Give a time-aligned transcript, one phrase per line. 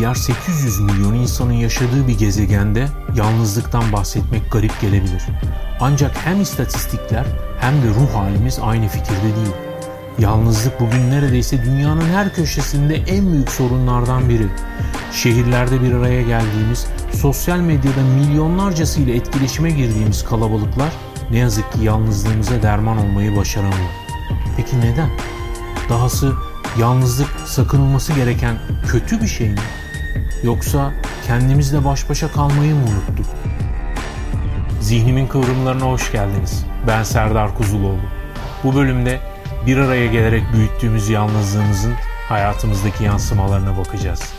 [0.00, 5.22] milyar 800 milyon insanın yaşadığı bir gezegende yalnızlıktan bahsetmek garip gelebilir.
[5.80, 7.26] Ancak hem istatistikler
[7.60, 9.54] hem de ruh halimiz aynı fikirde değil.
[10.18, 14.46] Yalnızlık bugün neredeyse dünyanın her köşesinde en büyük sorunlardan biri.
[15.12, 20.92] Şehirlerde bir araya geldiğimiz, sosyal medyada milyonlarcasıyla etkileşime girdiğimiz kalabalıklar
[21.30, 23.90] ne yazık ki yalnızlığımıza derman olmayı başaramıyor.
[24.56, 25.10] Peki neden?
[25.88, 26.32] Dahası
[26.78, 29.58] yalnızlık sakınılması gereken kötü bir şey mi?
[30.42, 30.92] Yoksa
[31.26, 33.26] kendimizle baş başa kalmayı mı unuttuk?
[34.80, 36.66] Zihnimin kıvrımlarına hoş geldiniz.
[36.86, 38.00] Ben Serdar Kuzuloğlu.
[38.64, 39.20] Bu bölümde
[39.66, 41.92] bir araya gelerek büyüttüğümüz yalnızlığımızın
[42.28, 44.32] hayatımızdaki yansımalarına bakacağız.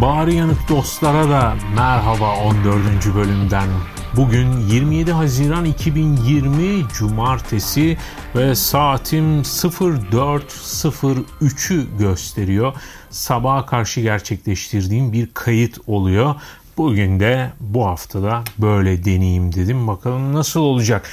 [0.00, 3.14] Bağrı yanık dostlara da merhaba 14.
[3.14, 3.68] bölümden.
[4.16, 7.98] Bugün 27 Haziran 2020 Cumartesi
[8.36, 12.74] ve saatim 04.03'ü gösteriyor.
[13.10, 16.34] Sabaha karşı gerçekleştirdiğim bir kayıt oluyor.
[16.76, 19.88] Bugün de bu haftada böyle deneyeyim dedim.
[19.88, 21.10] Bakalım nasıl olacak.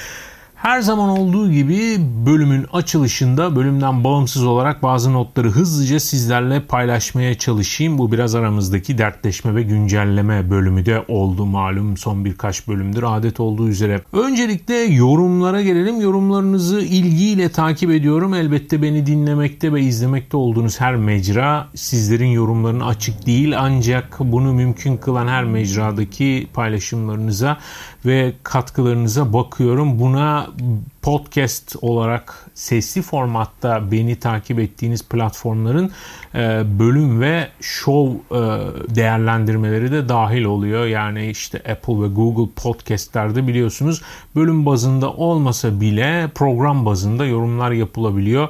[0.64, 7.98] Her zaman olduğu gibi bölümün açılışında bölümden bağımsız olarak bazı notları hızlıca sizlerle paylaşmaya çalışayım.
[7.98, 13.70] Bu biraz aramızdaki dertleşme ve güncelleme bölümü de oldu malum son birkaç bölümdür adet olduğu
[13.70, 14.02] üzere.
[14.14, 16.02] Öncelikle yorumlara gelelim.
[16.02, 18.34] Yorumlarınızı ilgiyle takip ediyorum.
[18.34, 24.98] Elbette beni dinlemekte ve izlemekte olduğunuz her mecra sizlerin yorumlarını açık değil ancak bunu mümkün
[24.98, 27.58] kılan her mecradaki paylaşımlarınıza
[28.06, 30.00] ve katkılarınıza bakıyorum.
[30.00, 30.48] Buna
[31.02, 35.92] podcast olarak sesli formatta beni takip ettiğiniz platformların
[36.36, 38.40] e, bölüm ve show e,
[38.96, 40.86] değerlendirmeleri de dahil oluyor.
[40.86, 44.02] Yani işte Apple ve Google podcastlerde biliyorsunuz
[44.36, 48.50] bölüm bazında olmasa bile program bazında yorumlar yapılabiliyor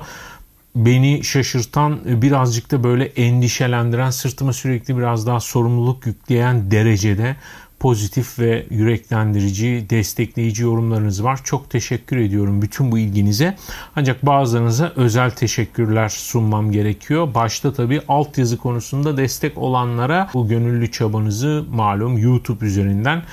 [0.75, 7.35] beni şaşırtan birazcık da böyle endişelendiren sırtıma sürekli biraz daha sorumluluk yükleyen derecede
[7.83, 11.39] pozitif ve yüreklendirici, destekleyici yorumlarınız var.
[11.43, 13.55] Çok teşekkür ediyorum bütün bu ilginize.
[13.95, 17.33] Ancak bazılarınıza özel teşekkürler sunmam gerekiyor.
[17.33, 23.23] Başta tabii altyazı konusunda destek olanlara bu gönüllü çabanızı malum YouTube üzerinden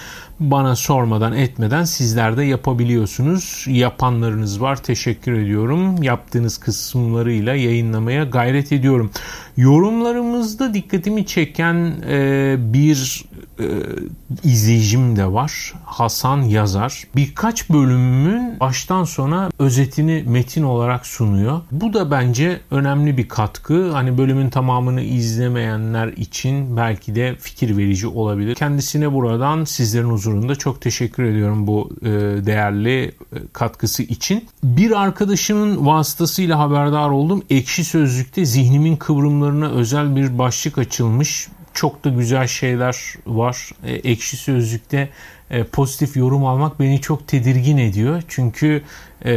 [0.40, 3.64] bana sormadan etmeden sizler de yapabiliyorsunuz.
[3.68, 4.82] Yapanlarınız var.
[4.82, 6.02] Teşekkür ediyorum.
[6.02, 9.10] Yaptığınız kısımlarıyla yayınlamaya gayret ediyorum.
[9.56, 13.24] Yorumlarımızda dikkatimi çeken e, bir
[13.60, 15.74] e, izleyicim de var.
[15.84, 17.04] Hasan Yazar.
[17.16, 21.60] Birkaç bölümün baştan sona özetini metin olarak sunuyor.
[21.70, 23.92] Bu da bence önemli bir katkı.
[23.92, 28.54] Hani bölümün tamamını izlemeyenler için belki de fikir verici olabilir.
[28.54, 32.08] Kendisine buradan sizlerin huzurunda çok teşekkür ediyorum bu e,
[32.46, 33.12] değerli e,
[33.52, 34.48] katkısı için.
[34.64, 37.42] Bir arkadaşımın vasıtasıyla haberdar oldum.
[37.50, 43.70] Ekşi Sözlük'te zihnimin kıvrımlarına özel bir başlık açılmış çok da güzel şeyler var.
[43.84, 45.08] E, ekşi Sözlük'te
[45.50, 48.22] e, pozitif yorum almak beni çok tedirgin ediyor.
[48.28, 48.82] Çünkü
[49.24, 49.32] e,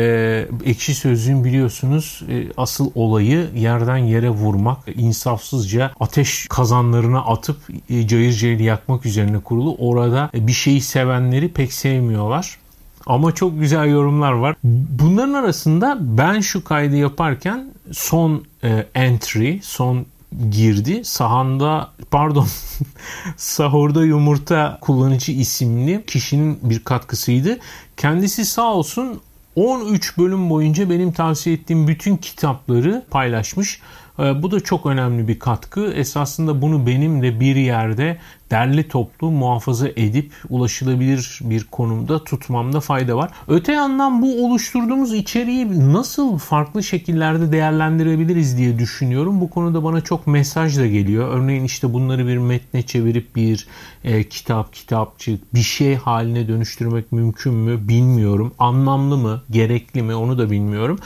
[0.65, 7.57] Ekşi Sözlüğün biliyorsunuz e, asıl olayı yerden yere vurmak, insafsızca ateş kazanlarına atıp
[7.89, 9.75] e, cayır cayır yakmak üzerine kurulu.
[9.75, 12.57] Orada e, bir şeyi sevenleri pek sevmiyorlar.
[13.05, 14.55] Ama çok güzel yorumlar var.
[14.63, 20.05] Bunların arasında ben şu kaydı yaparken son e, entry, son
[20.51, 21.05] girdi.
[21.05, 22.47] Sahanda pardon
[23.37, 27.59] sahurda yumurta kullanıcı isimli kişinin bir katkısıydı.
[27.97, 29.21] Kendisi sağ olsun
[29.55, 33.81] 13 bölüm boyunca benim tavsiye ettiğim bütün kitapları paylaşmış.
[34.19, 35.93] Ee, bu da çok önemli bir katkı.
[35.93, 38.17] Esasında bunu benim de bir yerde
[38.53, 43.31] derli toplu muhafaza edip ulaşılabilir bir konumda tutmamda fayda var.
[43.47, 49.41] Öte yandan bu oluşturduğumuz içeriği nasıl farklı şekillerde değerlendirebiliriz diye düşünüyorum.
[49.41, 51.27] Bu konuda bana çok mesaj da geliyor.
[51.27, 53.67] Örneğin işte bunları bir metne çevirip bir
[54.03, 58.53] e, kitap, kitapçık, bir şey haline dönüştürmek mümkün mü bilmiyorum.
[58.59, 60.99] Anlamlı mı, gerekli mi onu da bilmiyorum.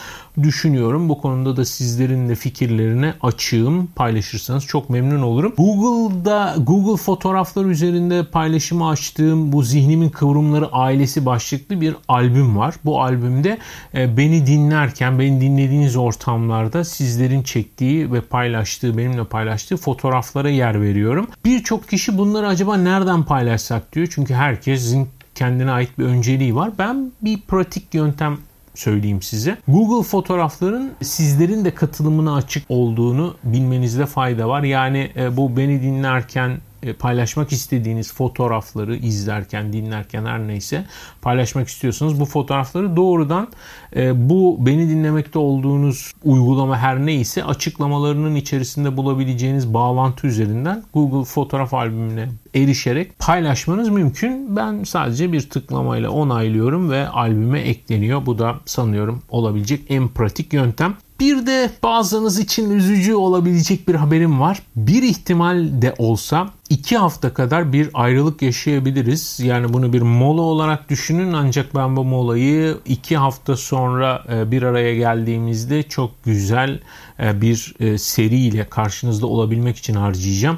[0.44, 1.10] Düşünüyorum.
[1.10, 3.88] Bu konuda da sizlerin de fikirlerine açığım.
[3.96, 5.54] Paylaşırsanız çok memnun olurum.
[5.58, 12.76] Google'da Google fotoğraf fotoğraflar üzerinde paylaşımı açtığım bu Zihnimin Kıvrımları ailesi başlıklı bir albüm var.
[12.86, 13.58] Bu albümde
[13.94, 21.28] e, beni dinlerken, beni dinlediğiniz ortamlarda sizlerin çektiği ve paylaştığı, benimle paylaştığı fotoğraflara yer veriyorum.
[21.46, 24.08] Birçok kişi bunları acaba nereden paylaşsak diyor.
[24.12, 26.72] Çünkü herkesin kendine ait bir önceliği var.
[26.80, 28.38] Ben bir pratik yöntem
[28.76, 29.58] söyleyeyim size.
[29.68, 34.64] Google fotoğrafların sizlerin de katılımına açık olduğunu bilmenizde fayda var.
[34.64, 36.58] Yani e, bu beni dinlerken
[37.00, 40.86] paylaşmak istediğiniz fotoğrafları izlerken, dinlerken her neyse
[41.22, 43.48] paylaşmak istiyorsanız bu fotoğrafları doğrudan
[43.96, 51.74] e, bu beni dinlemekte olduğunuz uygulama her neyse açıklamalarının içerisinde bulabileceğiniz bağlantı üzerinden Google fotoğraf
[51.74, 54.56] albümüne erişerek paylaşmanız mümkün.
[54.56, 58.26] Ben sadece bir tıklamayla onaylıyorum ve albüme ekleniyor.
[58.26, 60.96] Bu da sanıyorum olabilecek en pratik yöntem.
[61.20, 64.62] Bir de bazınız için üzücü olabilecek bir haberim var.
[64.76, 69.40] Bir ihtimal de olsa iki hafta kadar bir ayrılık yaşayabiliriz.
[69.40, 74.64] Yani bunu bir mola olarak düşünün ancak ben bu molayı iki hafta sonra e, bir
[74.64, 76.80] araya geldiğimizde çok güzel
[77.20, 80.58] e, bir e, seriyle karşınızda olabilmek için harcayacağım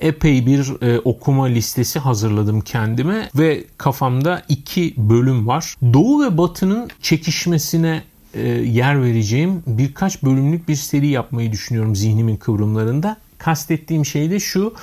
[0.00, 0.72] epey bir
[1.04, 5.74] okuma listesi hazırladım kendime ve kafamda iki bölüm var.
[5.92, 8.02] Doğu ve Batı'nın çekişmesine
[8.34, 13.16] e, yer vereceğim birkaç bölümlük bir seri yapmayı düşünüyorum zihnimin kıvrımlarında.
[13.38, 14.74] Kastettiğim şey de şu.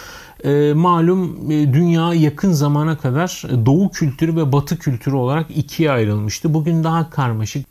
[0.44, 6.54] E, malum e, dünya yakın zamana kadar doğu kültürü ve batı kültürü olarak ikiye ayrılmıştı.
[6.54, 7.66] Bugün daha karmaşık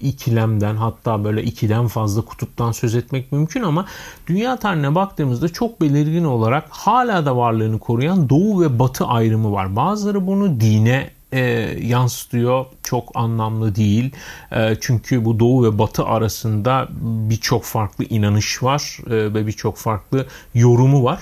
[0.00, 3.86] ikilemden hatta böyle ikiden fazla kutuptan söz etmek mümkün ama
[4.26, 9.76] dünya tarihine baktığımızda çok belirgin olarak hala da varlığını koruyan doğu ve batı ayrımı var.
[9.76, 11.40] Bazıları bunu dine e,
[11.82, 12.66] yansıtıyor.
[12.82, 14.10] Çok anlamlı değil.
[14.52, 20.26] E, çünkü bu doğu ve batı arasında birçok farklı inanış var e, ve birçok farklı
[20.54, 21.20] yorumu var.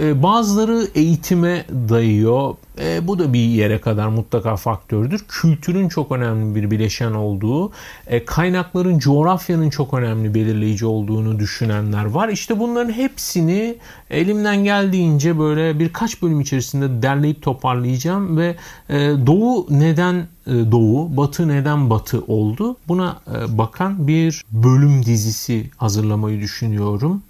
[0.00, 2.54] E, bazıları eğitime dayıyor.
[2.80, 5.24] E, bu da bir yere kadar mutlaka faktördür.
[5.28, 7.72] Kültürün çok önemli bir bileşen olduğu,
[8.06, 12.28] e, kaynakların, coğrafyanın çok önemli belirleyici olduğunu düşünenler var.
[12.28, 13.76] İşte bunların hepsini
[14.10, 18.56] elimden geldiğince böyle birkaç bölüm içerisinde derleyip toparlayacağım ve
[18.88, 18.96] e,
[19.26, 22.76] Doğu neden Doğu, Batı neden Batı oldu?
[22.88, 27.22] Buna e, bakan bir bölüm dizisi hazırlamayı düşünüyorum.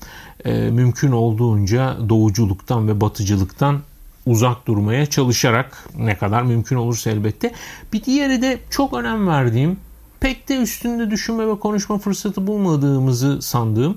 [0.45, 3.81] E, mümkün olduğunca doğuculuktan ve batıcılıktan
[4.27, 7.53] uzak durmaya çalışarak ne kadar mümkün olursa elbette.
[7.93, 9.77] Bir diğeri de çok önem verdiğim,
[10.21, 13.97] pek de üstünde düşünme ve konuşma fırsatı bulmadığımızı sandığım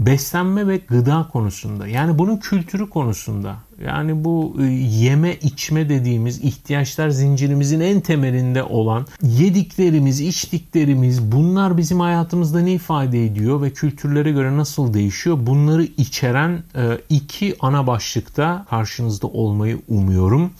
[0.00, 3.56] beslenme ve gıda konusunda yani bunun kültürü konusunda
[3.86, 12.00] yani bu e, yeme içme dediğimiz ihtiyaçlar zincirimizin en temelinde olan yediklerimiz, içtiklerimiz bunlar bizim
[12.00, 15.38] hayatımızda ne ifade ediyor ve kültürlere göre nasıl değişiyor?
[15.40, 20.50] Bunları içeren e, iki ana başlıkta karşınızda olmayı umuyorum.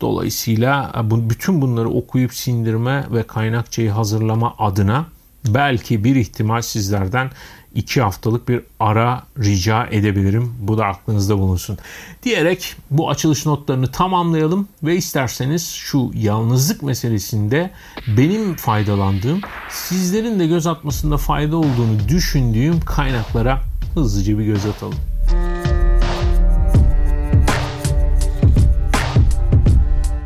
[0.00, 5.06] Dolayısıyla e, bütün bunları okuyup sindirme ve kaynakçayı hazırlama adına
[5.46, 7.30] belki bir ihtimal sizlerden
[7.74, 10.54] iki haftalık bir ara rica edebilirim.
[10.60, 11.78] Bu da aklınızda bulunsun.
[12.22, 17.70] Diyerek bu açılış notlarını tamamlayalım ve isterseniz şu yalnızlık meselesinde
[18.16, 23.62] benim faydalandığım, sizlerin de göz atmasında fayda olduğunu düşündüğüm kaynaklara
[23.94, 25.17] hızlıca bir göz atalım.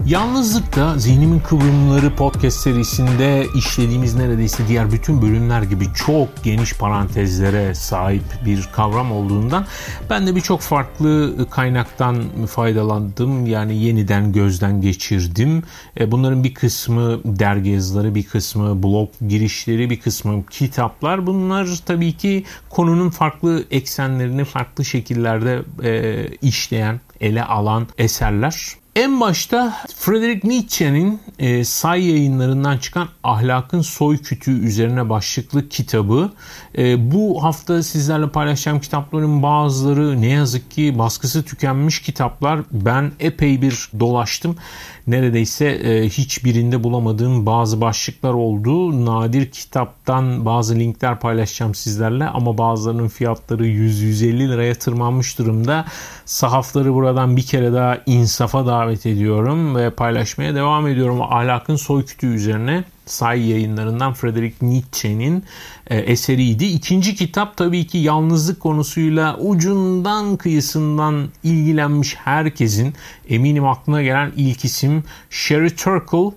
[0.06, 8.22] Yalnızlıkta Zihnimin Kıvrımları podcast serisinde işlediğimiz neredeyse diğer bütün bölümler gibi çok geniş parantezlere sahip
[8.46, 9.66] bir kavram olduğundan
[10.10, 13.46] ben de birçok farklı kaynaktan faydalandım.
[13.46, 15.62] Yani yeniden gözden geçirdim.
[16.00, 21.26] E, bunların bir kısmı dergi yazıları, bir kısmı blog girişleri, bir kısmı kitaplar.
[21.26, 28.81] Bunlar tabii ki konunun farklı eksenlerini farklı şekillerde e, işleyen, ele alan eserler.
[28.96, 36.30] En başta Friedrich Nietzsche'nin e, say yayınlarından çıkan Ahlakın Soy Kütüğü üzerine başlıklı kitabı.
[36.78, 42.60] E, bu hafta sizlerle paylaşacağım kitapların bazıları ne yazık ki baskısı tükenmiş kitaplar.
[42.72, 44.56] Ben epey bir dolaştım
[45.06, 49.04] neredeyse e, hiçbirinde bulamadığım bazı başlıklar oldu.
[49.06, 55.84] Nadir kitaptan bazı linkler paylaşacağım sizlerle ama bazılarının fiyatları 100-150 liraya tırmanmış durumda.
[56.24, 61.22] Sahafları buradan bir kere daha insafa davet ediyorum ve paylaşmaya devam ediyorum.
[61.22, 65.44] Ahlakın soy kütüğü üzerine Say yayınlarından Friedrich Nietzsche'nin
[65.86, 66.64] e, eseriydi.
[66.64, 72.94] İkinci kitap tabii ki yalnızlık konusuyla ucundan kıyısından ilgilenmiş herkesin
[73.28, 76.36] eminim aklına gelen ilk isim Sherry Turkle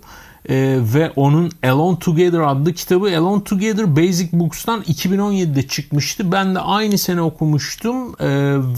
[0.50, 6.32] e, ve onun Alone Together adlı kitabı Alone Together Basic Books'tan 2017'de çıkmıştı.
[6.32, 8.28] Ben de aynı sene okumuştum e,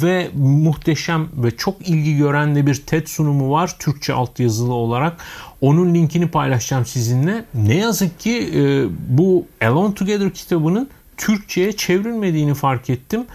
[0.02, 5.18] ve muhteşem ve çok ilgi gören de bir TED sunumu var Türkçe altyazılı olarak.
[5.62, 7.46] Onun linkini paylaşacağım sizinle.
[7.54, 8.86] Ne yazık ki e,
[9.18, 13.26] bu Alone Together kitabının Türkçe'ye çevrilmediğini fark ettim.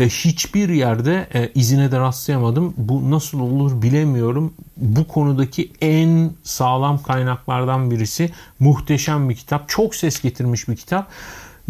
[0.00, 2.74] E, hiçbir yerde e, izine de rastlayamadım.
[2.76, 4.54] Bu nasıl olur bilemiyorum.
[4.76, 8.30] Bu konudaki en sağlam kaynaklardan birisi.
[8.58, 9.68] Muhteşem bir kitap.
[9.68, 11.10] Çok ses getirmiş bir kitap.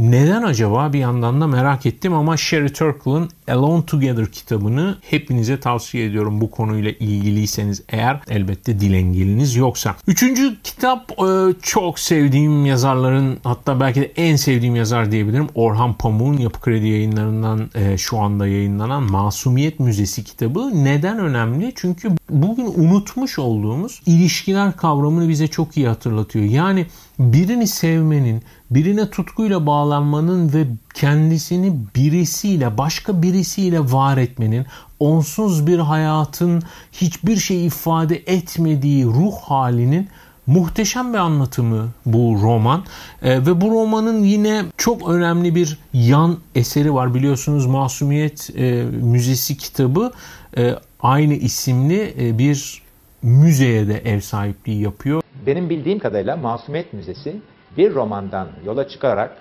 [0.00, 6.07] Neden acaba bir yandan da merak ettim ama Sherry Turkle'ın Alone Together kitabını hepinize tavsiye
[6.07, 9.97] ediyorum bu konuyla ilgiliyseniz eğer elbette dil engeliniz yoksa.
[10.07, 15.49] Üçüncü kitap e, çok sevdiğim yazarların hatta belki de en sevdiğim yazar diyebilirim.
[15.54, 20.85] Orhan Pamuk'un Yapı Kredi yayınlarından e, şu anda yayınlanan Masumiyet Müzesi kitabı.
[20.85, 21.73] Neden önemli?
[21.76, 26.45] Çünkü bugün unutmuş olduğumuz ilişkiler kavramını bize çok iyi hatırlatıyor.
[26.45, 26.87] Yani
[27.19, 34.67] birini sevmenin, birine tutkuyla bağlanmanın ve kendisini birisiyle, başka birisiyle var etmenin,
[35.00, 36.62] onsuz bir hayatın
[36.93, 40.09] hiçbir şey ifade etmediği ruh halinin
[40.47, 42.85] muhteşem bir anlatımı bu roman
[43.23, 49.57] e, ve bu romanın yine çok önemli bir yan eseri var biliyorsunuz Masumiyet e, Müzesi
[49.57, 50.12] kitabı
[50.57, 52.83] e, aynı isimli e, bir
[53.23, 55.23] müzeye de ev sahipliği yapıyor.
[55.47, 57.37] Benim bildiğim kadarıyla Masumiyet Müzesi
[57.77, 59.37] bir romandan yola çıkarak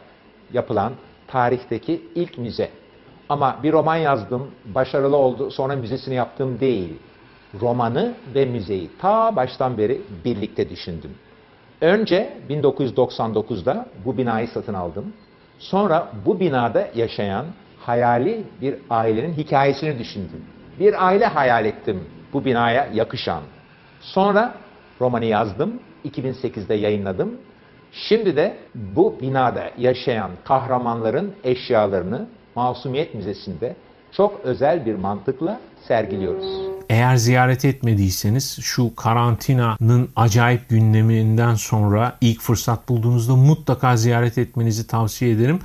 [0.54, 0.94] yapılan
[1.28, 2.70] tarihteki ilk müze.
[3.30, 6.94] Ama bir roman yazdım, başarılı oldu, sonra müzesini yaptım değil.
[7.62, 11.12] Romanı ve müzeyi ta baştan beri birlikte düşündüm.
[11.82, 15.14] Önce 1999'da bu binayı satın aldım.
[15.60, 17.46] Sonra bu binada yaşayan
[17.80, 20.44] hayali bir ailenin hikayesini düşündüm.
[20.80, 23.42] Bir aile hayal ettim bu binaya yakışan.
[24.02, 24.54] Sonra
[25.02, 27.38] romanı yazdım, 2008'de yayınladım.
[27.92, 33.76] Şimdi de bu binada yaşayan kahramanların eşyalarını Masumiyet Müzesi'nde
[34.12, 36.46] çok özel bir mantıkla sergiliyoruz.
[36.90, 45.32] Eğer ziyaret etmediyseniz şu karantinanın acayip gündeminden sonra ilk fırsat bulduğunuzda mutlaka ziyaret etmenizi tavsiye
[45.32, 45.60] ederim.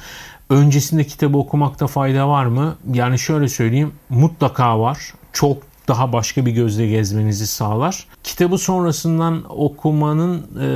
[0.51, 2.77] Öncesinde kitabı okumakta fayda var mı?
[2.93, 4.99] Yani şöyle söyleyeyim mutlaka var.
[5.33, 5.57] Çok
[5.89, 8.07] daha başka bir gözle gezmenizi sağlar.
[8.25, 10.69] Kitabı sonrasından okumanın e,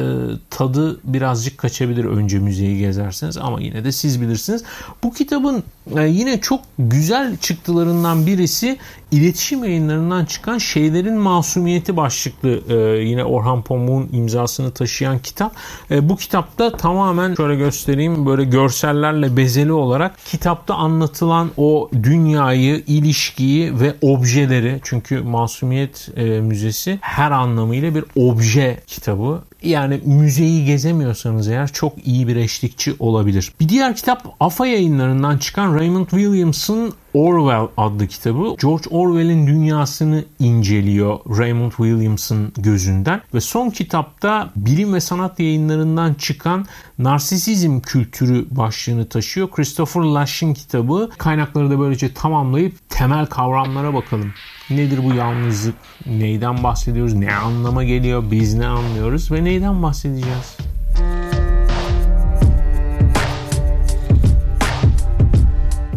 [0.50, 4.64] tadı birazcık kaçabilir önce müzeyi gezerseniz ama yine de siz bilirsiniz.
[5.02, 5.62] Bu kitabın
[5.96, 8.78] e, yine çok güzel çıktılarından birisi
[9.10, 15.52] iletişim yayınlarından çıkan Şeylerin Masumiyeti başlıklı e, yine Orhan Pamuk'un imzasını taşıyan kitap.
[15.90, 23.80] E, bu kitapta tamamen şöyle göstereyim böyle görsellerle bezeli olarak kitapta anlatılan o dünyayı, ilişkiyi
[23.80, 29.42] ve objeleri çünkü Masumiyet e, Müzesi her anlamıyla bir obje kitabı.
[29.62, 33.52] Yani müzeyi gezemiyorsanız eğer çok iyi bir eşlikçi olabilir.
[33.60, 41.18] Bir diğer kitap AFA yayınlarından çıkan Raymond Williams'ın Orwell adlı kitabı George Orwell'in dünyasını inceliyor
[41.38, 46.66] Raymond Williams'ın gözünden ve son kitapta bilim ve sanat yayınlarından çıkan
[46.98, 49.50] Narsisizm kültürü başlığını taşıyor.
[49.50, 51.10] Christopher Lash'in kitabı.
[51.18, 54.32] Kaynakları da böylece tamamlayıp temel kavramlara bakalım.
[54.70, 55.74] Nedir bu yalnızlık?
[56.06, 57.14] Neyden bahsediyoruz?
[57.14, 58.24] Ne anlama geliyor?
[58.30, 59.32] Biz ne anlıyoruz?
[59.32, 60.56] Ve neyden bahsedeceğiz?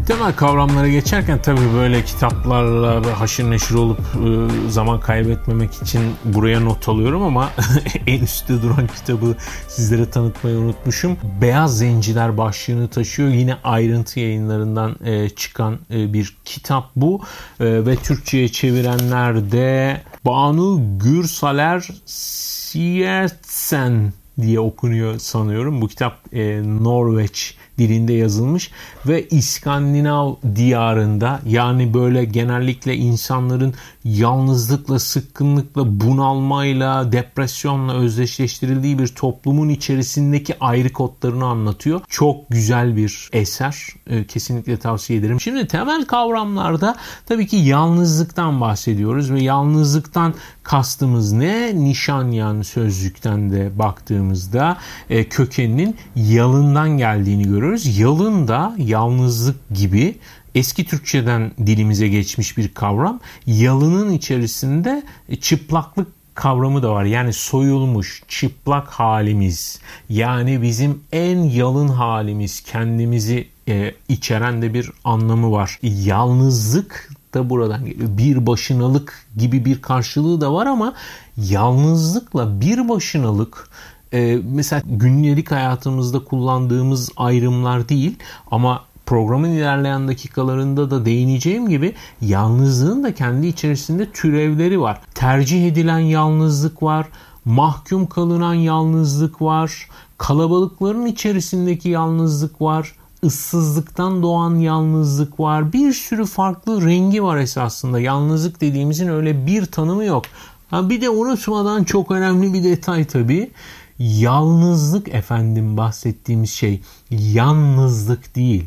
[0.07, 6.89] Temel kavramlara geçerken tabii böyle kitaplarla haşır neşir olup e, zaman kaybetmemek için buraya not
[6.89, 7.49] alıyorum ama
[8.07, 9.35] en üstte duran kitabı
[9.67, 11.17] sizlere tanıtmayı unutmuşum.
[11.41, 13.29] Beyaz Zenciler başlığını taşıyor.
[13.29, 17.21] Yine ayrıntı yayınlarından e, çıkan e, bir kitap bu
[17.59, 25.81] ve Türkçe'ye çevirenler de Banu Gürsaler Siertsen diye okunuyor sanıyorum.
[25.81, 28.71] Bu kitap Norveç dilinde yazılmış
[29.07, 33.73] ve İskandinav diyarında yani böyle genellikle insanların
[34.03, 42.01] yalnızlıkla, sıkkınlıkla, bunalmayla, depresyonla özdeşleştirildiği bir toplumun içerisindeki ayrı kodlarını anlatıyor.
[42.09, 43.87] Çok güzel bir eser.
[44.07, 45.41] E, kesinlikle tavsiye ederim.
[45.41, 46.95] Şimdi temel kavramlarda
[47.25, 51.83] tabii ki yalnızlıktan bahsediyoruz ve yalnızlıktan kastımız ne?
[51.83, 54.77] Nişanyan sözlükten de baktığımızda
[55.09, 57.99] e, kökeninin yalından geldiğini görüyoruz.
[57.99, 60.15] Yalın da yalnızlık gibi
[60.55, 63.19] eski Türkçeden dilimize geçmiş bir kavram.
[63.45, 65.03] Yalının içerisinde
[65.41, 67.03] çıplaklık kavramı da var.
[67.03, 69.79] Yani soyulmuş, çıplak halimiz.
[70.09, 75.79] Yani bizim en yalın halimiz, kendimizi e, içeren de bir anlamı var.
[75.81, 78.09] Yalnızlık da buradan geliyor.
[78.17, 80.93] Bir başınalık gibi bir karşılığı da var ama
[81.37, 83.69] yalnızlıkla bir başınalık
[84.13, 88.15] e, mesela günlük hayatımızda kullandığımız ayrımlar değil
[88.51, 95.01] ama programın ilerleyen dakikalarında da değineceğim gibi yalnızlığın da kendi içerisinde türevleri var.
[95.13, 97.05] Tercih edilen yalnızlık var,
[97.45, 105.73] mahkum kalınan yalnızlık var, kalabalıkların içerisindeki yalnızlık var, ıssızlıktan doğan yalnızlık var.
[105.73, 107.99] Bir sürü farklı rengi var esasında.
[107.99, 110.25] Yalnızlık dediğimizin öyle bir tanımı yok.
[110.69, 113.51] Ha bir de unutmadan çok önemli bir detay tabii.
[113.99, 118.65] Yalnızlık efendim bahsettiğimiz şey yalnızlık değil.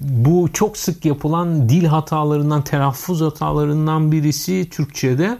[0.00, 5.38] Bu çok sık yapılan dil hatalarından, telaffuz hatalarından birisi Türkçe'de.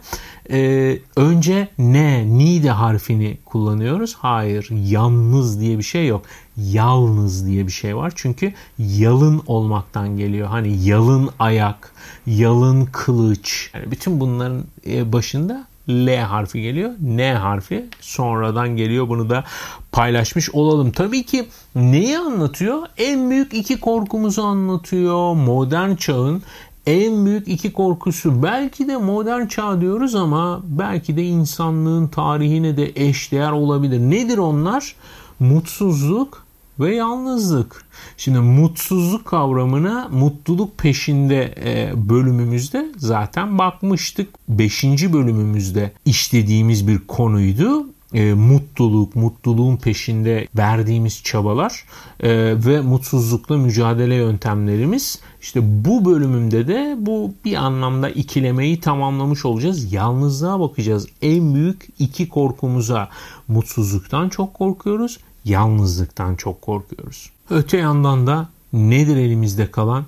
[0.49, 4.15] Ee, önce ne, ni de harfini kullanıyoruz.
[4.15, 6.25] Hayır, yalnız diye bir şey yok.
[6.57, 8.13] Yalnız diye bir şey var.
[8.15, 10.47] Çünkü yalın olmaktan geliyor.
[10.47, 11.93] Hani yalın ayak,
[12.27, 13.71] yalın kılıç.
[13.73, 16.91] Yani bütün bunların e, başında L harfi geliyor.
[17.01, 19.09] N harfi sonradan geliyor.
[19.09, 19.43] Bunu da
[19.91, 20.91] paylaşmış olalım.
[20.91, 22.81] Tabii ki neyi anlatıyor?
[22.97, 25.33] En büyük iki korkumuzu anlatıyor.
[25.33, 26.43] Modern çağın
[26.85, 32.91] en büyük iki korkusu belki de modern çağ diyoruz ama belki de insanlığın tarihine de
[32.95, 33.99] eşdeğer olabilir.
[33.99, 34.95] Nedir onlar?
[35.39, 36.42] Mutsuzluk
[36.79, 37.85] ve yalnızlık.
[38.17, 44.29] Şimdi mutsuzluk kavramına mutluluk peşinde e, bölümümüzde zaten bakmıştık.
[44.49, 51.85] Beşinci bölümümüzde işlediğimiz bir konuydu e, mutluluk, mutluluğun peşinde verdiğimiz çabalar
[52.19, 52.29] e,
[52.65, 55.19] ve mutsuzlukla mücadele yöntemlerimiz.
[55.41, 59.93] İşte bu bölümümde de bu bir anlamda ikilemeyi tamamlamış olacağız.
[59.93, 61.07] Yalnızlığa bakacağız.
[61.21, 63.09] En büyük iki korkumuza
[63.47, 67.29] mutsuzluktan çok korkuyoruz, yalnızlıktan çok korkuyoruz.
[67.49, 70.05] Öte yandan da nedir elimizde kalan?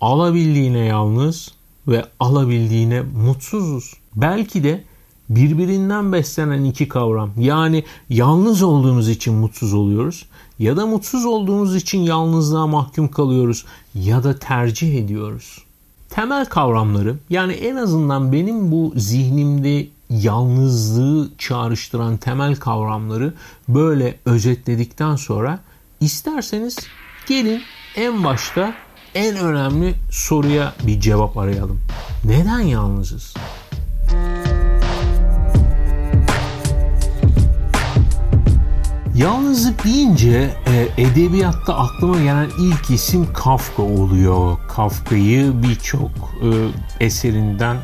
[0.00, 1.52] Alabildiğine yalnız
[1.88, 3.94] ve alabildiğine mutsuzuz.
[4.16, 4.84] Belki de
[5.30, 7.30] birbirinden beslenen iki kavram.
[7.38, 10.26] Yani yalnız olduğumuz için mutsuz oluyoruz
[10.58, 13.64] ya da mutsuz olduğumuz için yalnızlığa mahkum kalıyoruz
[13.94, 15.58] ya da tercih ediyoruz.
[16.10, 23.34] Temel kavramları yani en azından benim bu zihnimde yalnızlığı çağrıştıran temel kavramları
[23.68, 25.58] böyle özetledikten sonra
[26.00, 26.76] isterseniz
[27.26, 27.62] gelin
[27.96, 28.74] en başta
[29.14, 31.80] en önemli soruya bir cevap arayalım.
[32.24, 33.34] Neden yalnızız?
[39.14, 44.58] Yalnızlık deyince e, edebiyatta aklıma gelen ilk isim Kafka oluyor.
[44.68, 46.10] Kafka'yı birçok
[46.42, 46.48] e,
[47.04, 47.76] eserinden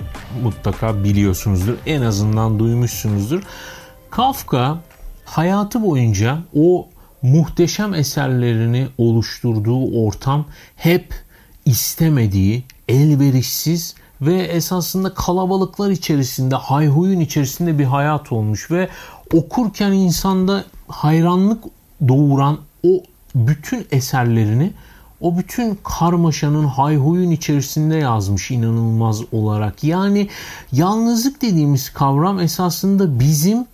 [0.43, 1.75] mutlaka biliyorsunuzdur.
[1.87, 3.43] En azından duymuşsunuzdur.
[4.11, 4.79] Kafka
[5.25, 6.89] hayatı boyunca o
[7.23, 10.45] muhteşem eserlerini oluşturduğu ortam
[10.77, 11.15] hep
[11.65, 18.89] istemediği, elverişsiz ve esasında kalabalıklar içerisinde, hayhuyun içerisinde bir hayat olmuş ve
[19.33, 21.65] okurken insanda hayranlık
[22.09, 23.03] doğuran o
[23.35, 24.73] bütün eserlerini
[25.21, 29.85] o bütün karmaşanın hayhuyun içerisinde yazmış inanılmaz olarak.
[29.85, 30.29] Yani
[30.73, 33.67] yalnızlık dediğimiz kavram esasında bizim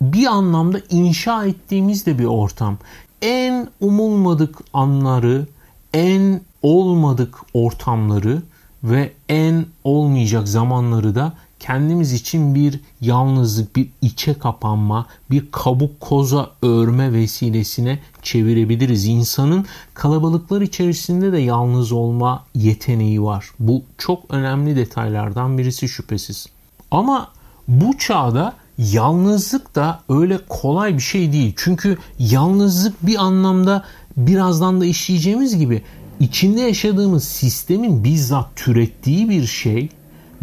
[0.00, 2.78] bir anlamda inşa ettiğimiz de bir ortam.
[3.22, 5.46] En umulmadık anları,
[5.94, 8.42] en olmadık ortamları
[8.84, 16.50] ve en olmayacak zamanları da kendimiz için bir yalnızlık, bir içe kapanma, bir kabuk koza
[16.62, 19.06] örme vesilesine çevirebiliriz.
[19.06, 23.50] İnsanın kalabalıklar içerisinde de yalnız olma yeteneği var.
[23.58, 26.46] Bu çok önemli detaylardan birisi şüphesiz.
[26.90, 27.28] Ama
[27.68, 31.54] bu çağda yalnızlık da öyle kolay bir şey değil.
[31.56, 33.84] Çünkü yalnızlık bir anlamda
[34.16, 35.82] birazdan da işleyeceğimiz gibi
[36.20, 39.88] içinde yaşadığımız sistemin bizzat türettiği bir şey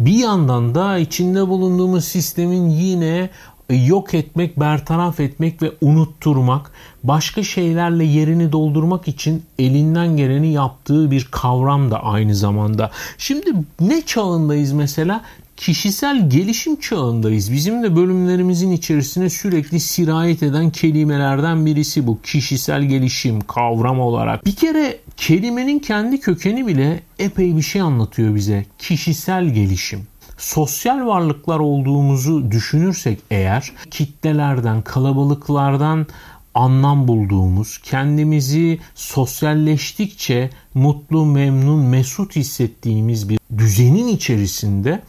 [0.00, 3.30] bir yandan da içinde bulunduğumuz sistemin yine
[3.70, 6.72] yok etmek, bertaraf etmek ve unutturmak,
[7.04, 12.90] başka şeylerle yerini doldurmak için elinden geleni yaptığı bir kavram da aynı zamanda.
[13.18, 15.24] Şimdi ne çağındayız mesela?
[15.60, 17.52] Kişisel gelişim çağındayız.
[17.52, 22.22] Bizim de bölümlerimizin içerisine sürekli sirayet eden kelimelerden birisi bu.
[22.22, 24.46] Kişisel gelişim kavram olarak.
[24.46, 28.66] Bir kere kelimenin kendi kökeni bile epey bir şey anlatıyor bize.
[28.78, 30.00] Kişisel gelişim
[30.38, 36.06] sosyal varlıklar olduğumuzu düşünürsek eğer kitlelerden, kalabalıklardan
[36.54, 45.02] anlam bulduğumuz, kendimizi sosyalleştikçe mutlu, memnun, mesut hissettiğimiz bir düzenin içerisinde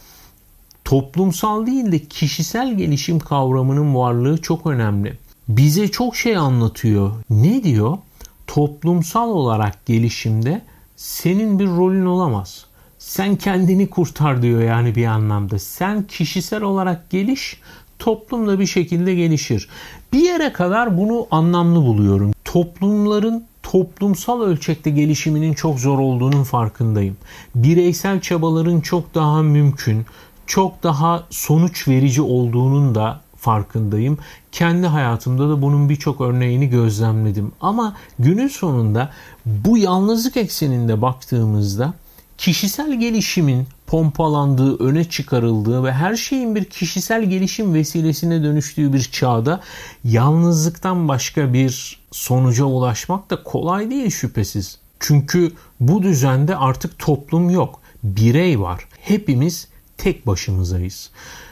[0.92, 5.18] toplumsal değil de kişisel gelişim kavramının varlığı çok önemli.
[5.48, 7.12] Bize çok şey anlatıyor.
[7.30, 7.98] Ne diyor?
[8.46, 10.62] Toplumsal olarak gelişimde
[10.96, 12.66] senin bir rolün olamaz.
[12.98, 15.58] Sen kendini kurtar diyor yani bir anlamda.
[15.58, 17.60] Sen kişisel olarak geliş,
[17.98, 19.68] toplum da bir şekilde gelişir.
[20.12, 22.32] Bir yere kadar bunu anlamlı buluyorum.
[22.44, 27.16] Toplumların toplumsal ölçekte gelişiminin çok zor olduğunun farkındayım.
[27.54, 30.06] Bireysel çabaların çok daha mümkün,
[30.52, 34.18] çok daha sonuç verici olduğunun da farkındayım.
[34.52, 37.52] Kendi hayatımda da bunun birçok örneğini gözlemledim.
[37.60, 39.10] Ama günün sonunda
[39.46, 41.94] bu yalnızlık ekseninde baktığımızda
[42.38, 49.60] kişisel gelişimin pompalandığı, öne çıkarıldığı ve her şeyin bir kişisel gelişim vesilesine dönüştüğü bir çağda
[50.04, 54.78] yalnızlıktan başka bir sonuca ulaşmak da kolay değil şüphesiz.
[55.00, 57.80] Çünkü bu düzende artık toplum yok.
[58.02, 58.86] Birey var.
[59.00, 59.71] Hepimiz
[60.02, 61.10] tek başımızayız.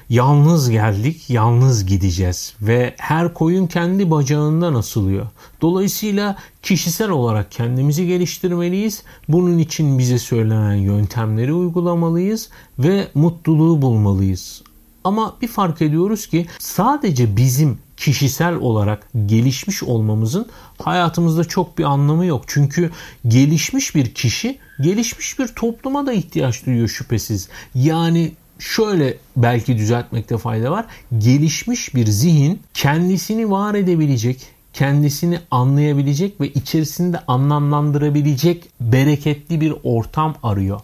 [0.08, 5.26] Yalnız geldik, yalnız gideceğiz ve her koyun kendi bacağından asılıyor.
[5.62, 9.02] Dolayısıyla kişisel olarak kendimizi geliştirmeliyiz.
[9.28, 14.62] Bunun için bize söylenen yöntemleri uygulamalıyız ve mutluluğu bulmalıyız.
[15.04, 20.46] Ama bir fark ediyoruz ki sadece bizim kişisel olarak gelişmiş olmamızın
[20.82, 22.44] hayatımızda çok bir anlamı yok.
[22.46, 22.90] Çünkü
[23.28, 27.48] gelişmiş bir kişi gelişmiş bir topluma da ihtiyaç duyuyor şüphesiz.
[27.74, 30.86] Yani şöyle belki düzeltmekte fayda var.
[31.18, 40.80] Gelişmiş bir zihin kendisini var edebilecek, kendisini anlayabilecek ve içerisinde anlamlandırabilecek bereketli bir ortam arıyor.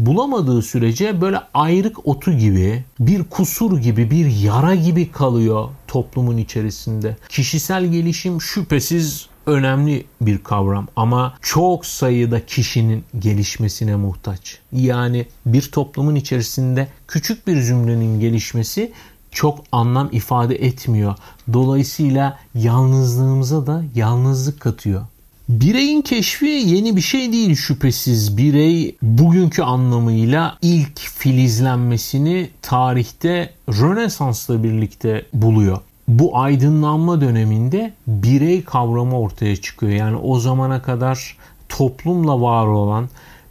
[0.00, 7.16] Bulamadığı sürece böyle ayrık otu gibi, bir kusur gibi, bir yara gibi kalıyor toplumun içerisinde.
[7.28, 14.58] Kişisel gelişim şüphesiz önemli bir kavram ama çok sayıda kişinin gelişmesine muhtaç.
[14.72, 18.92] Yani bir toplumun içerisinde küçük bir cümlenin gelişmesi
[19.30, 21.14] çok anlam ifade etmiyor.
[21.52, 25.06] Dolayısıyla yalnızlığımıza da yalnızlık katıyor.
[25.50, 28.36] Bireyin keşfi yeni bir şey değil şüphesiz.
[28.36, 39.56] Birey bugünkü anlamıyla ilk filizlenmesini tarihte Rönesans'la birlikte buluyor bu aydınlanma döneminde birey kavramı ortaya
[39.56, 39.92] çıkıyor.
[39.92, 41.36] Yani o zamana kadar
[41.68, 43.08] toplumla var olan,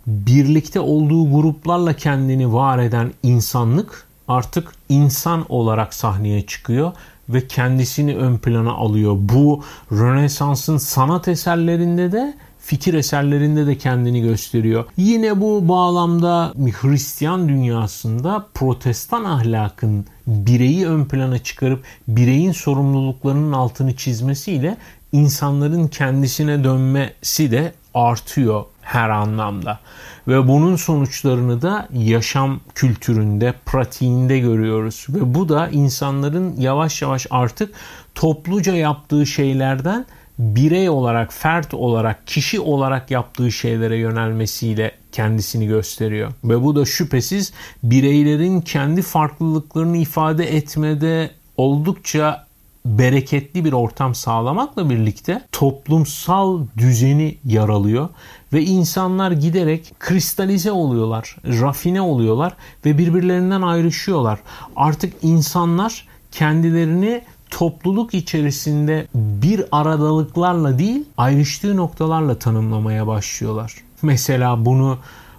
[0.08, 6.92] birlikte olduğu gruplarla kendini var eden insanlık artık insan olarak sahneye çıkıyor
[7.30, 9.16] ve kendisini ön plana alıyor.
[9.20, 14.86] Bu Rönesans'ın sanat eserlerinde de fikir eserlerinde de kendini gösteriyor.
[14.98, 24.78] Yine bu bağlamda Hristiyan dünyasında protestan ahlakın bireyi ön plana çıkarıp bireyin sorumluluklarının altını çizmesiyle
[25.12, 29.80] insanların kendisine dönmesi de artıyor her anlamda.
[30.28, 35.06] Ve bunun sonuçlarını da yaşam kültüründe, pratiğinde görüyoruz.
[35.10, 37.74] Ve bu da insanların yavaş yavaş artık
[38.16, 40.06] topluca yaptığı şeylerden
[40.40, 46.32] birey olarak, fert olarak, kişi olarak yaptığı şeylere yönelmesiyle kendisini gösteriyor.
[46.44, 47.54] Ve bu da şüphesiz
[47.84, 52.49] bireylerin kendi farklılıklarını ifade etmede oldukça
[52.86, 58.10] bereketli bir ortam sağlamakla birlikte toplumsal düzeni yaralıyor
[58.54, 62.54] ve insanlar giderek kristalize oluyorlar, rafine oluyorlar
[62.86, 64.40] ve birbirlerinden ayrışıyorlar.
[64.76, 73.74] Artık insanlar kendilerini topluluk içerisinde bir aradalıklarla değil ayrıştığı noktalarla tanımlamaya başlıyorlar.
[74.02, 74.98] Mesela bunu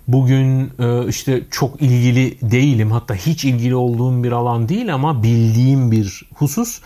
[0.09, 5.93] bugün e, işte çok ilgili değilim hatta hiç ilgili olduğum bir alan değil ama bildiğim
[5.93, 6.81] bir husus.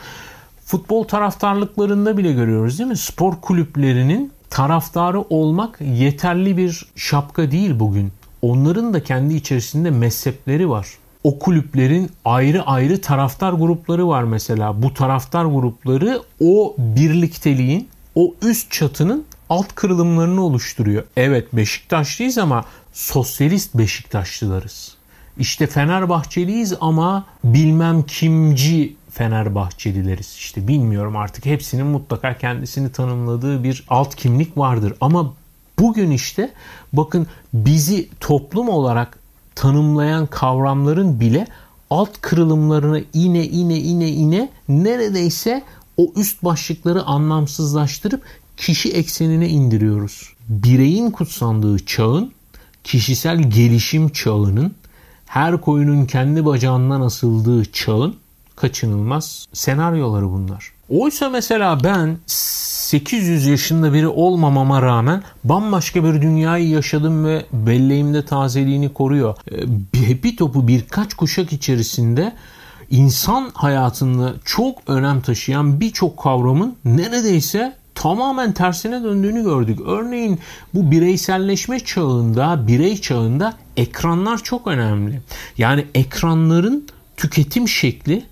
[0.65, 2.97] Futbol taraftarlıklarında bile görüyoruz değil mi?
[2.97, 8.13] Spor kulüplerinin taraftarı olmak yeterli bir şapka değil bugün.
[8.43, 10.87] Onların da kendi içerisinde mezhepleri var
[11.25, 14.83] o kulüplerin ayrı ayrı taraftar grupları var mesela.
[14.83, 21.05] Bu taraftar grupları o birlikteliğin, o üst çatının alt kırılımlarını oluşturuyor.
[21.17, 24.97] Evet Beşiktaşlıyız ama sosyalist Beşiktaşlılarız.
[25.39, 30.35] İşte Fenerbahçeliyiz ama bilmem kimci Fenerbahçelileriz.
[30.37, 34.95] İşte bilmiyorum artık hepsinin mutlaka kendisini tanımladığı bir alt kimlik vardır.
[35.01, 35.35] Ama
[35.79, 36.53] bugün işte
[36.93, 39.19] bakın bizi toplum olarak
[39.55, 41.47] tanımlayan kavramların bile
[41.91, 45.63] alt kırılımlarına ine ine ine ine neredeyse
[45.97, 48.23] o üst başlıkları anlamsızlaştırıp
[48.57, 50.33] kişi eksenine indiriyoruz.
[50.49, 52.33] Bireyin kutsandığı çağın,
[52.85, 54.75] kişisel gelişim çağının,
[55.27, 58.17] her koyunun kendi bacağından asıldığı çağın
[58.57, 60.73] kaçınılmaz senaryoları bunlar.
[60.89, 68.93] Oysa mesela ben 800 yaşında biri olmamama rağmen bambaşka bir dünyayı yaşadım ve belleğimde tazeliğini
[68.93, 69.37] koruyor.
[69.51, 72.33] Ee, bir topu birkaç kuşak içerisinde
[72.91, 79.79] insan hayatında çok önem taşıyan birçok kavramın neredeyse tamamen tersine döndüğünü gördük.
[79.87, 80.39] Örneğin
[80.75, 85.21] bu bireyselleşme çağında, birey çağında ekranlar çok önemli.
[85.59, 86.87] Yani ekranların
[87.17, 88.25] tüketim şekli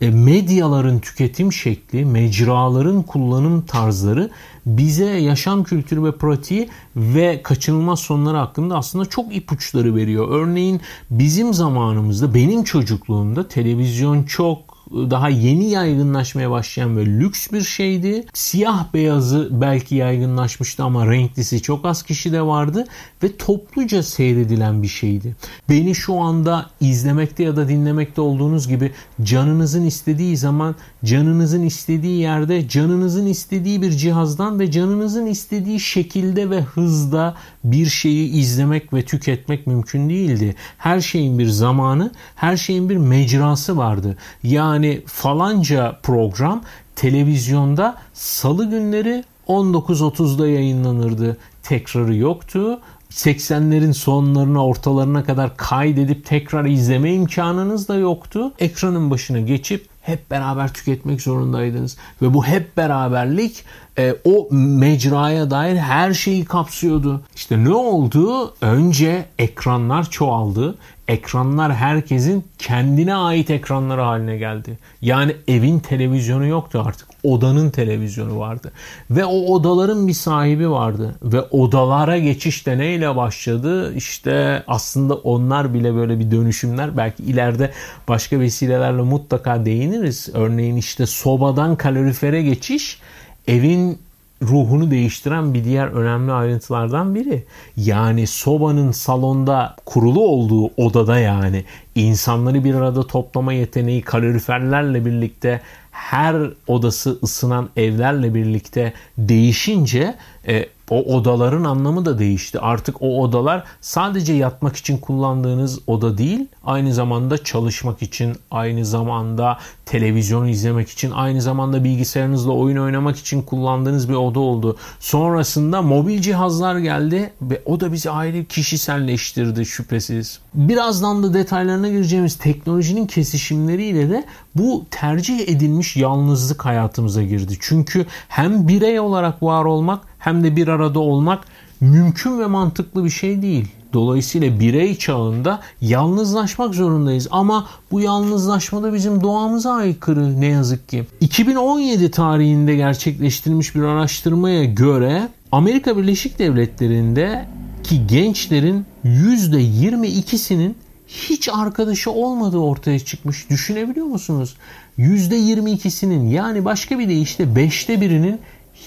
[0.00, 4.30] medyaların tüketim şekli, mecraların kullanım tarzları
[4.66, 10.28] bize yaşam kültürü ve pratiği ve kaçınılmaz sonları hakkında aslında çok ipuçları veriyor.
[10.30, 10.80] Örneğin
[11.10, 18.24] bizim zamanımızda, benim çocukluğumda televizyon çok daha yeni yaygınlaşmaya başlayan ve lüks bir şeydi.
[18.32, 22.84] Siyah beyazı belki yaygınlaşmıştı ama renklisi çok az kişi de vardı
[23.22, 25.36] ve topluca seyredilen bir şeydi.
[25.68, 32.68] Beni şu anda izlemekte ya da dinlemekte olduğunuz gibi canınızın istediği zaman canınızın istediği yerde
[32.68, 39.66] canınızın istediği bir cihazdan ve canınızın istediği şekilde ve hızda bir şeyi izlemek ve tüketmek
[39.66, 40.54] mümkün değildi.
[40.78, 44.16] Her şeyin bir zamanı, her şeyin bir mecrası vardı.
[44.42, 44.75] Yani
[45.06, 46.62] falanca program
[46.96, 51.36] televizyonda salı günleri 19.30'da yayınlanırdı.
[51.62, 52.80] Tekrarı yoktu.
[53.10, 58.52] 80'lerin sonlarına ortalarına kadar kaydedip tekrar izleme imkanınız da yoktu.
[58.58, 61.96] Ekranın başına geçip hep beraber tüketmek zorundaydınız.
[62.22, 63.64] Ve bu hep beraberlik
[63.98, 67.20] e, o mecraya dair her şeyi kapsıyordu.
[67.36, 68.54] İşte ne oldu?
[68.60, 70.78] Önce ekranlar çoğaldı.
[71.08, 74.78] Ekranlar herkesin kendine ait ekranları haline geldi.
[75.02, 77.08] Yani evin televizyonu yoktu artık.
[77.22, 78.72] Odanın televizyonu vardı.
[79.10, 81.14] Ve o odaların bir sahibi vardı.
[81.22, 83.94] Ve odalara geçiş de neyle başladı?
[83.94, 86.96] İşte aslında onlar bile böyle bir dönüşümler.
[86.96, 87.70] Belki ileride
[88.08, 90.28] başka vesilelerle mutlaka değiniriz.
[90.34, 93.00] Örneğin işte sobadan kalorifere geçiş
[93.48, 93.98] evin
[94.42, 97.44] ruhunu değiştiren bir diğer önemli ayrıntılardan biri.
[97.76, 106.36] Yani sobanın salonda kurulu olduğu odada yani insanları bir arada toplama yeteneği kaloriferlerle birlikte her
[106.66, 110.14] odası ısınan evlerle birlikte değişince
[110.48, 112.60] e, o odaların anlamı da değişti.
[112.60, 119.58] Artık o odalar sadece yatmak için kullandığınız oda değil, aynı zamanda çalışmak için, aynı zamanda
[119.86, 124.76] televizyon izlemek için, aynı zamanda bilgisayarınızla oyun oynamak için kullandığınız bir oda oldu.
[125.00, 130.40] Sonrasında mobil cihazlar geldi ve o da bizi ayrı kişiselleştirdi şüphesiz.
[130.54, 137.56] Birazdan da detaylarına gireceğimiz teknolojinin kesişimleriyle de bu tercih edilmiş yalnızlık hayatımıza girdi.
[137.60, 141.44] Çünkü hem birey olarak var olmak hem de bir arada olmak
[141.80, 143.68] mümkün ve mantıklı bir şey değil.
[143.92, 147.28] Dolayısıyla birey çağında yalnızlaşmak zorundayız.
[147.30, 151.04] Ama bu yalnızlaşma da bizim doğamıza aykırı ne yazık ki.
[151.20, 157.46] 2017 tarihinde gerçekleştirilmiş bir araştırmaya göre Amerika Birleşik Devletleri'nde
[157.82, 160.76] ki gençlerin %22'sinin
[161.08, 163.50] hiç arkadaşı olmadığı ortaya çıkmış.
[163.50, 164.56] Düşünebiliyor musunuz?
[164.98, 168.40] %22'sinin yani başka bir deyişle 5'te birinin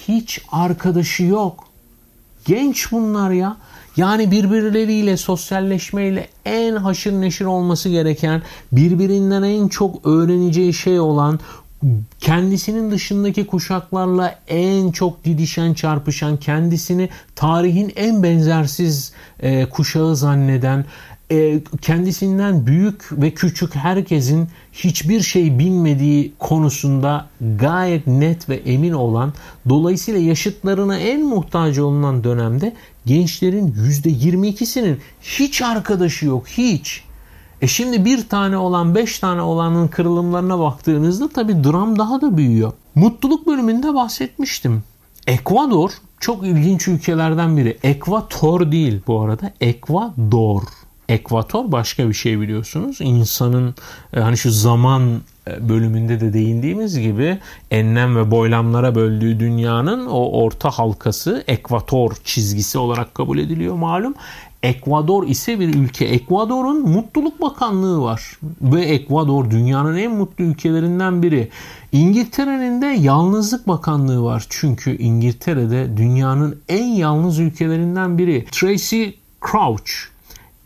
[0.08, 1.68] hiç arkadaşı yok.
[2.46, 3.58] Genç bunlar ya.
[3.98, 11.40] Yani birbirleriyle sosyalleşmeyle en haşır neşir olması gereken, birbirinden en çok öğreneceği şey olan,
[12.20, 20.86] kendisinin dışındaki kuşaklarla en çok didişen, çarpışan, kendisini tarihin en benzersiz e, kuşağı zanneden,
[21.32, 27.26] e, kendisinden büyük ve küçük herkesin hiçbir şey bilmediği konusunda
[27.60, 29.34] gayet net ve emin olan
[29.70, 32.74] dolayısıyla yaşıtlarına en muhtaç olunan dönemde
[33.06, 37.04] gençlerin %22'sinin hiç arkadaşı yok hiç.
[37.62, 42.74] E şimdi bir tane olan beş tane olanın kırılımlarına baktığınızda tabi dram daha da büyüyor.
[42.96, 44.84] Mutluluk bölümünde bahsetmiştim.
[45.28, 47.78] Ekvador çok ilginç ülkelerden biri.
[47.84, 49.54] Ekvator değil bu arada.
[49.62, 50.79] Ekvador.
[51.10, 52.98] Ekvator başka bir şey biliyorsunuz.
[53.02, 53.76] İnsanın
[54.14, 57.40] e, hani şu zaman e, bölümünde de değindiğimiz gibi
[57.72, 64.14] enlem ve boylamlara böldüğü dünyanın o orta halkası ekvator çizgisi olarak kabul ediliyor malum.
[64.64, 66.06] Ekvador ise bir ülke.
[66.06, 68.40] Ekvador'un mutluluk bakanlığı var.
[68.62, 71.50] Ve Ekvador dünyanın en mutlu ülkelerinden biri.
[71.92, 74.46] İngiltere'nin de yalnızlık bakanlığı var.
[74.50, 78.46] Çünkü İngiltere'de dünyanın en yalnız ülkelerinden biri.
[78.52, 79.04] Tracy
[79.52, 79.92] Crouch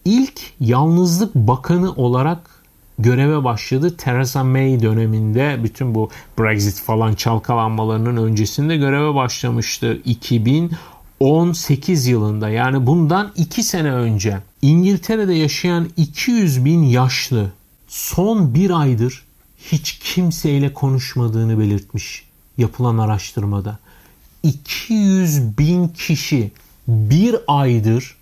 [0.06, 2.50] ilk yalnızlık bakanı olarak
[3.00, 3.98] göreve başladı.
[3.98, 10.02] Theresa May döneminde bütün bu Brexit falan çalkalanmalarının öncesinde göreve başlamıştı.
[10.06, 17.52] 2018 yılında yani bundan 2 sene önce İngiltere'de yaşayan 200 bin yaşlı
[17.88, 19.26] son bir aydır
[19.72, 22.24] hiç kimseyle konuşmadığını belirtmiş
[22.58, 23.80] yapılan araştırmada.
[24.44, 26.52] 200 bin kişi
[26.88, 28.16] bir aydır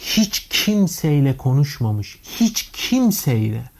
[0.00, 2.18] hiç kimseyle konuşmamış.
[2.40, 3.70] Hiç kimseyle.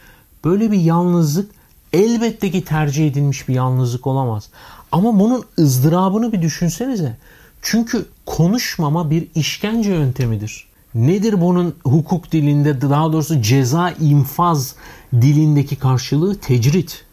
[0.45, 1.51] Böyle bir yalnızlık
[1.93, 4.49] elbette ki tercih edilmiş bir yalnızlık olamaz.
[4.93, 7.17] Ama bunun ızdırabını bir düşünsenize.
[7.63, 10.67] Çünkü konuşmama bir işkence yöntemidir.
[10.95, 14.75] Nedir bunun hukuk dilinde daha doğrusu ceza infaz
[15.13, 16.39] dilindeki karşılığı?
[16.39, 17.05] Tecrit.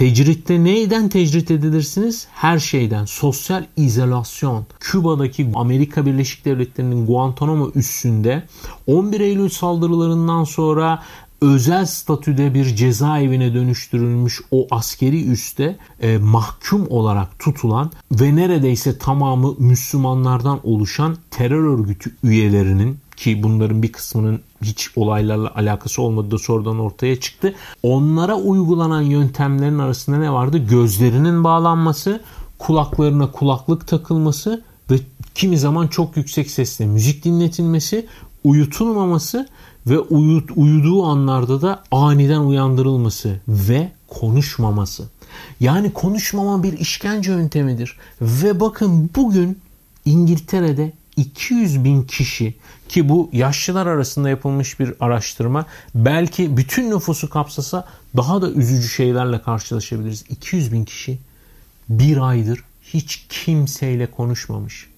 [0.00, 2.26] Tecritte neyden tecrit edilirsiniz?
[2.34, 3.04] Her şeyden.
[3.04, 4.66] Sosyal izolasyon.
[4.80, 8.42] Küba'daki Amerika Birleşik Devletleri'nin Guantanamo üssünde
[8.86, 11.02] 11 Eylül saldırılarından sonra
[11.40, 19.54] özel statüde bir cezaevine dönüştürülmüş o askeri üste e, mahkum olarak tutulan ve neredeyse tamamı
[19.58, 26.78] Müslümanlardan oluşan terör örgütü üyelerinin ki bunların bir kısmının hiç olaylarla alakası olmadığı da sonradan
[26.78, 27.54] ortaya çıktı.
[27.82, 30.58] Onlara uygulanan yöntemlerin arasında ne vardı?
[30.58, 32.20] Gözlerinin bağlanması,
[32.58, 34.96] kulaklarına kulaklık takılması ve
[35.34, 38.06] kimi zaman çok yüksek sesle müzik dinletilmesi,
[38.44, 39.48] uyutulmaması
[39.86, 45.08] ve uyut, uyuduğu anlarda da aniden uyandırılması ve konuşmaması.
[45.60, 47.96] Yani konuşmama bir işkence yöntemidir.
[48.20, 49.58] Ve bakın bugün
[50.04, 52.54] İngiltere'de 200 bin kişi
[52.90, 57.84] ki bu yaşlılar arasında yapılmış bir araştırma belki bütün nüfusu kapsasa
[58.16, 60.24] daha da üzücü şeylerle karşılaşabiliriz.
[60.28, 61.18] 200 bin kişi
[61.88, 64.90] bir aydır hiç kimseyle konuşmamış.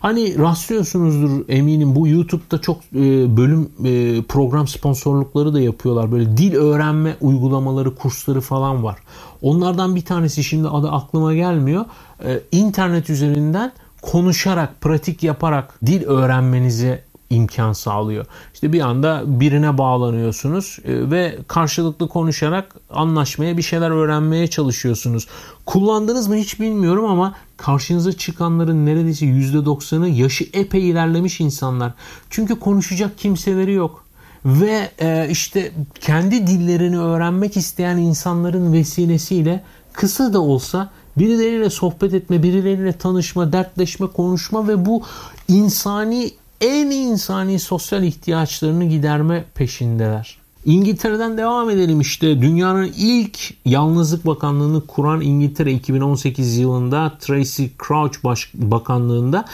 [0.00, 6.12] Hani rastlıyorsunuzdur eminim bu YouTube'da çok e, bölüm e, program sponsorlukları da yapıyorlar.
[6.12, 8.98] Böyle dil öğrenme uygulamaları, kursları falan var.
[9.42, 11.84] Onlardan bir tanesi şimdi adı aklıma gelmiyor.
[12.24, 18.26] E, internet üzerinden konuşarak, pratik yaparak dil öğrenmenize imkan sağlıyor.
[18.54, 25.26] İşte bir anda birine bağlanıyorsunuz e, ve karşılıklı konuşarak anlaşmaya bir şeyler öğrenmeye çalışıyorsunuz.
[25.66, 31.92] Kullandınız mı hiç bilmiyorum ama karşınıza çıkanların neredeyse %90'ı yaşı epey ilerlemiş insanlar.
[32.30, 34.04] Çünkü konuşacak kimseleri yok.
[34.44, 42.42] Ve e, işte kendi dillerini öğrenmek isteyen insanların vesilesiyle kısa da olsa birileriyle sohbet etme,
[42.42, 45.02] birileriyle tanışma, dertleşme, konuşma ve bu
[45.48, 46.30] insani
[46.64, 50.38] en insani sosyal ihtiyaçlarını giderme peşindeler.
[50.64, 52.42] İngiltere'den devam edelim işte.
[52.42, 59.44] Dünyanın ilk yalnızlık bakanlığını kuran İngiltere 2018 yılında Tracy Crouch baş, bakanlığında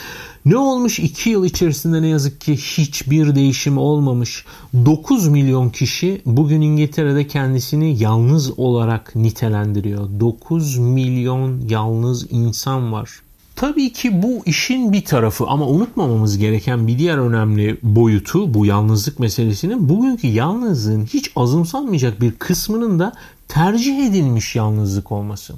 [0.45, 4.45] ne olmuş 2 yıl içerisinde ne yazık ki hiçbir değişim olmamış.
[4.75, 10.09] 9 milyon kişi bugün İngiltere'de kendisini yalnız olarak nitelendiriyor.
[10.21, 13.11] 9 milyon yalnız insan var.
[13.61, 19.19] Tabii ki bu işin bir tarafı ama unutmamamız gereken bir diğer önemli boyutu bu yalnızlık
[19.19, 23.13] meselesinin bugünkü yalnızlığın hiç azımsanmayacak bir kısmının da
[23.49, 25.55] tercih edilmiş yalnızlık olması.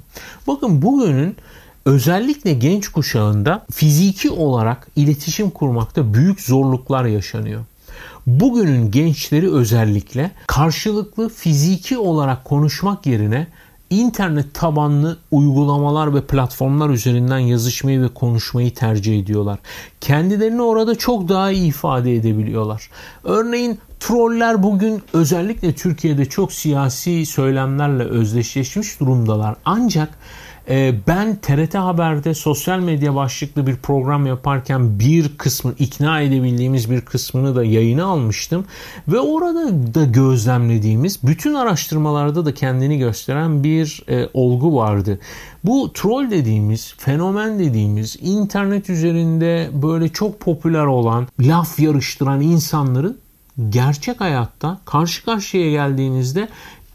[0.46, 1.36] Bakın bugünün
[1.84, 7.64] özellikle genç kuşağında fiziki olarak iletişim kurmakta büyük zorluklar yaşanıyor.
[8.26, 13.46] Bugünün gençleri özellikle karşılıklı fiziki olarak konuşmak yerine
[14.00, 19.58] internet tabanlı uygulamalar ve platformlar üzerinden yazışmayı ve konuşmayı tercih ediyorlar.
[20.00, 22.90] Kendilerini orada çok daha iyi ifade edebiliyorlar.
[23.24, 29.56] Örneğin troller bugün özellikle Türkiye'de çok siyasi söylemlerle özdeşleşmiş durumdalar.
[29.64, 30.18] Ancak
[30.68, 37.00] ee, ben TRT Haber'de sosyal medya başlıklı bir program yaparken bir kısmı ikna edebildiğimiz bir
[37.00, 38.64] kısmını da yayına almıştım.
[39.08, 45.18] Ve orada da gözlemlediğimiz bütün araştırmalarda da kendini gösteren bir e, olgu vardı.
[45.64, 53.18] Bu troll dediğimiz, fenomen dediğimiz internet üzerinde böyle çok popüler olan, laf yarıştıran insanların
[53.68, 56.48] gerçek hayatta karşı karşıya geldiğinizde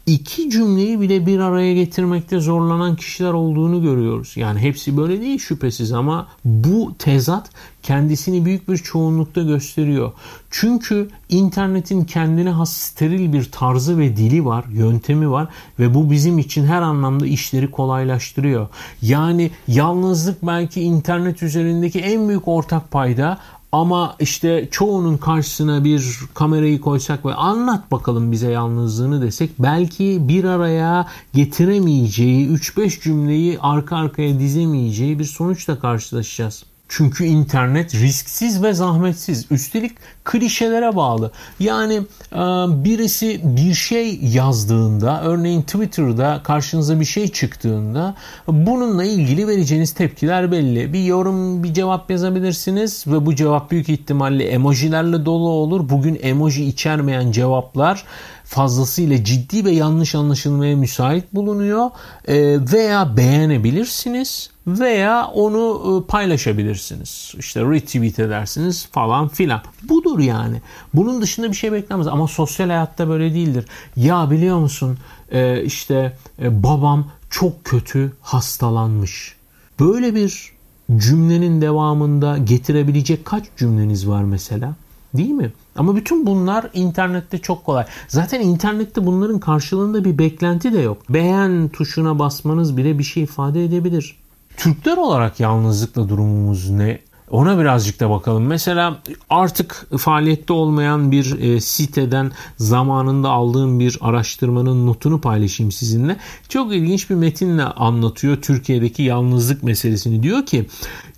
[0.08, 4.32] iki cümleyi bile bir araya getirmekte zorlanan kişiler olduğunu görüyoruz.
[4.36, 7.50] Yani hepsi böyle değil şüphesiz ama bu tezat
[7.88, 10.12] kendisini büyük bir çoğunlukta gösteriyor.
[10.50, 15.48] Çünkü internetin kendine has steril bir tarzı ve dili var, yöntemi var
[15.78, 18.68] ve bu bizim için her anlamda işleri kolaylaştırıyor.
[19.02, 23.38] Yani yalnızlık belki internet üzerindeki en büyük ortak payda
[23.72, 30.44] ama işte çoğunun karşısına bir kamerayı koysak ve anlat bakalım bize yalnızlığını desek belki bir
[30.44, 36.64] araya getiremeyeceği 3-5 cümleyi arka arkaya dizemeyeceği bir sonuçla karşılaşacağız.
[36.88, 39.46] Çünkü internet risksiz ve zahmetsiz.
[39.50, 39.92] Üstelik
[40.24, 41.32] klişelere bağlı.
[41.60, 41.94] Yani
[42.32, 42.38] e,
[42.84, 48.14] birisi bir şey yazdığında, örneğin Twitter'da karşınıza bir şey çıktığında
[48.48, 50.92] bununla ilgili vereceğiniz tepkiler belli.
[50.92, 55.88] Bir yorum, bir cevap yazabilirsiniz ve bu cevap büyük ihtimalle emojilerle dolu olur.
[55.88, 58.04] Bugün emoji içermeyen cevaplar
[58.48, 61.90] fazlasıyla ciddi ve yanlış anlaşılmaya müsait bulunuyor.
[62.28, 62.36] E,
[62.72, 67.34] veya beğenebilirsiniz veya onu e, paylaşabilirsiniz.
[67.38, 69.62] İşte retweet edersiniz falan filan.
[69.82, 70.62] Budur yani.
[70.94, 73.64] Bunun dışında bir şey beklemez ama sosyal hayatta böyle değildir.
[73.96, 74.98] Ya biliyor musun
[75.32, 79.34] e, işte babam çok kötü hastalanmış.
[79.80, 80.52] Böyle bir
[80.96, 84.74] cümlenin devamında getirebilecek kaç cümleniz var mesela?
[85.14, 85.52] Değil mi?
[85.78, 87.86] Ama bütün bunlar internette çok kolay.
[88.08, 91.02] Zaten internette bunların karşılığında bir beklenti de yok.
[91.10, 94.16] Beğen tuşuna basmanız bile bir şey ifade edebilir.
[94.56, 96.98] Türkler olarak yalnızlıkla durumumuz ne?
[97.30, 98.46] Ona birazcık da bakalım.
[98.46, 98.98] Mesela
[99.30, 106.16] artık faaliyette olmayan bir e, siteden zamanında aldığım bir araştırmanın notunu paylaşayım sizinle.
[106.48, 110.22] Çok ilginç bir metinle anlatıyor Türkiye'deki yalnızlık meselesini.
[110.22, 110.66] Diyor ki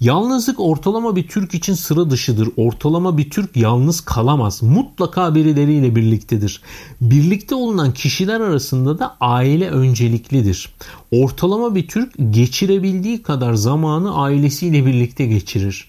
[0.01, 2.49] yalnızlık ortalama bir Türk için sıra dışıdır.
[2.57, 4.63] Ortalama bir Türk yalnız kalamaz.
[4.63, 6.63] Mutlaka birileriyle birliktedir.
[7.01, 10.69] Birlikte olunan kişiler arasında da aile önceliklidir.
[11.13, 15.89] Ortalama bir Türk geçirebildiği kadar zamanı ailesiyle birlikte geçirir.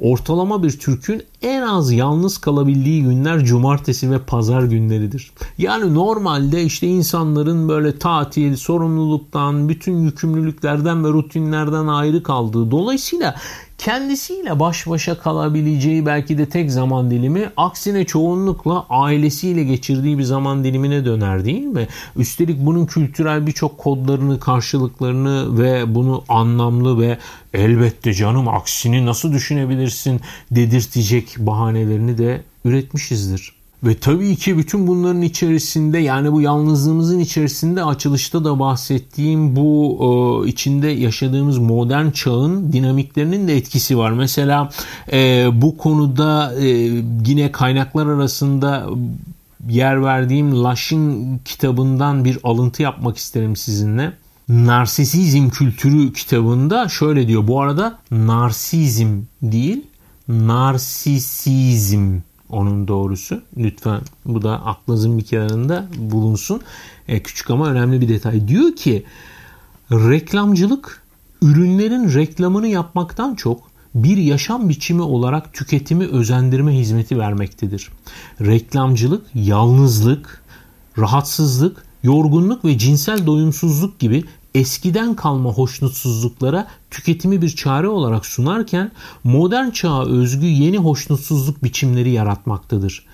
[0.00, 5.30] Ortalama bir Türk'ün en az yalnız kalabildiği günler cumartesi ve pazar günleridir.
[5.58, 13.34] Yani normalde işte insanların böyle tatil, sorumluluktan, bütün yükümlülüklerden ve rutinlerden ayrı kaldığı dolayısıyla
[13.78, 20.64] kendisiyle baş başa kalabileceği belki de tek zaman dilimi aksine çoğunlukla ailesiyle geçirdiği bir zaman
[20.64, 21.88] dilimine döner değil mi?
[22.16, 27.18] Üstelik bunun kültürel birçok kodlarını, karşılıklarını ve bunu anlamlı ve
[27.54, 29.32] elbette canım aksini nasıl
[29.88, 30.20] düşünebilirsin
[30.50, 33.52] dedirtecek bahanelerini de üretmişizdir.
[33.84, 39.98] Ve tabii ki bütün bunların içerisinde yani bu yalnızlığımızın içerisinde açılışta da bahsettiğim bu
[40.44, 44.10] e, içinde yaşadığımız modern çağın dinamiklerinin de etkisi var.
[44.10, 44.70] Mesela
[45.12, 46.66] e, bu konuda e,
[47.26, 48.86] yine kaynaklar arasında
[49.68, 54.12] yer verdiğim Lash'ın kitabından bir alıntı yapmak isterim sizinle.
[54.48, 57.46] Narsisizm kültürü kitabında şöyle diyor.
[57.46, 59.86] Bu arada narsizm değil,
[60.28, 62.18] narsisizm
[62.50, 63.42] onun doğrusu.
[63.56, 66.60] Lütfen bu da aklınızın bir kenarında bulunsun.
[67.08, 68.48] E, küçük ama önemli bir detay.
[68.48, 69.04] Diyor ki
[69.92, 71.02] reklamcılık
[71.42, 77.88] ürünlerin reklamını yapmaktan çok bir yaşam biçimi olarak tüketimi özendirme hizmeti vermektedir.
[78.40, 80.42] Reklamcılık yalnızlık,
[80.98, 84.24] rahatsızlık, yorgunluk ve cinsel doyumsuzluk gibi
[84.54, 88.92] eskiden kalma hoşnutsuzluklara tüketimi bir çare olarak sunarken
[89.24, 93.06] modern çağa özgü yeni hoşnutsuzluk biçimleri yaratmaktadır.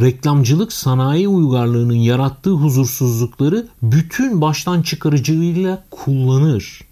[0.00, 6.88] Reklamcılık sanayi uygarlığının yarattığı huzursuzlukları bütün baştan çıkarıcılığıyla kullanır.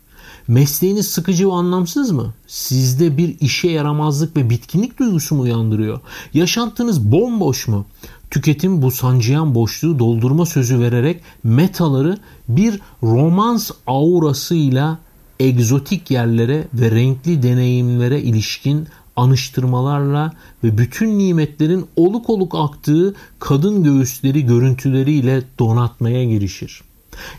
[0.49, 2.34] Mesleğiniz sıkıcı ve anlamsız mı?
[2.47, 6.01] Sizde bir işe yaramazlık ve bitkinlik duygusu mu uyandırıyor?
[6.34, 7.86] Yaşantınız bomboş mu?
[8.31, 12.18] Tüketim bu sancıyan boşluğu doldurma sözü vererek metaları
[12.49, 14.99] bir romans aurasıyla
[15.41, 20.33] egzotik yerlere ve renkli deneyimlere ilişkin anıştırmalarla
[20.64, 26.83] ve bütün nimetlerin oluk oluk aktığı kadın göğüsleri görüntüleriyle donatmaya girişir.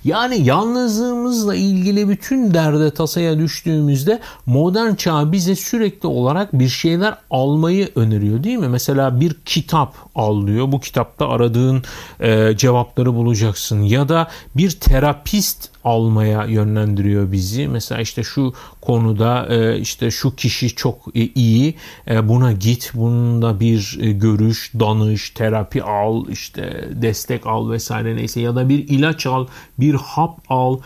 [0.03, 7.89] Yani yalnızlığımızla ilgili bütün derde tasaya düştüğümüzde modern çağ bize sürekli olarak bir şeyler almayı
[7.95, 8.67] öneriyor değil mi?
[8.67, 10.71] Mesela bir kitap al diyor.
[10.71, 11.83] Bu kitapta aradığın
[12.19, 13.81] e, cevapları bulacaksın.
[13.81, 17.67] Ya da bir terapist almaya yönlendiriyor bizi.
[17.67, 21.75] Mesela işte şu konuda e, işte şu kişi çok e, iyi
[22.09, 28.55] e, buna git bununla bir görüş, danış, terapi al, işte destek al vesaire neyse ya
[28.55, 29.47] da bir ilaç al,
[29.79, 30.79] bir hap al,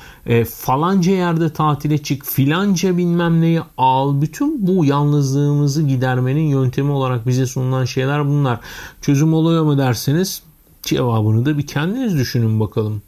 [0.49, 4.21] falanca yerde tatile çık, filanca bilmem neyi al.
[4.21, 8.59] Bütün bu yalnızlığımızı gidermenin yöntemi olarak bize sunulan şeyler bunlar.
[9.01, 10.43] Çözüm oluyor mu derseniz
[10.83, 13.01] cevabını da bir kendiniz düşünün bakalım.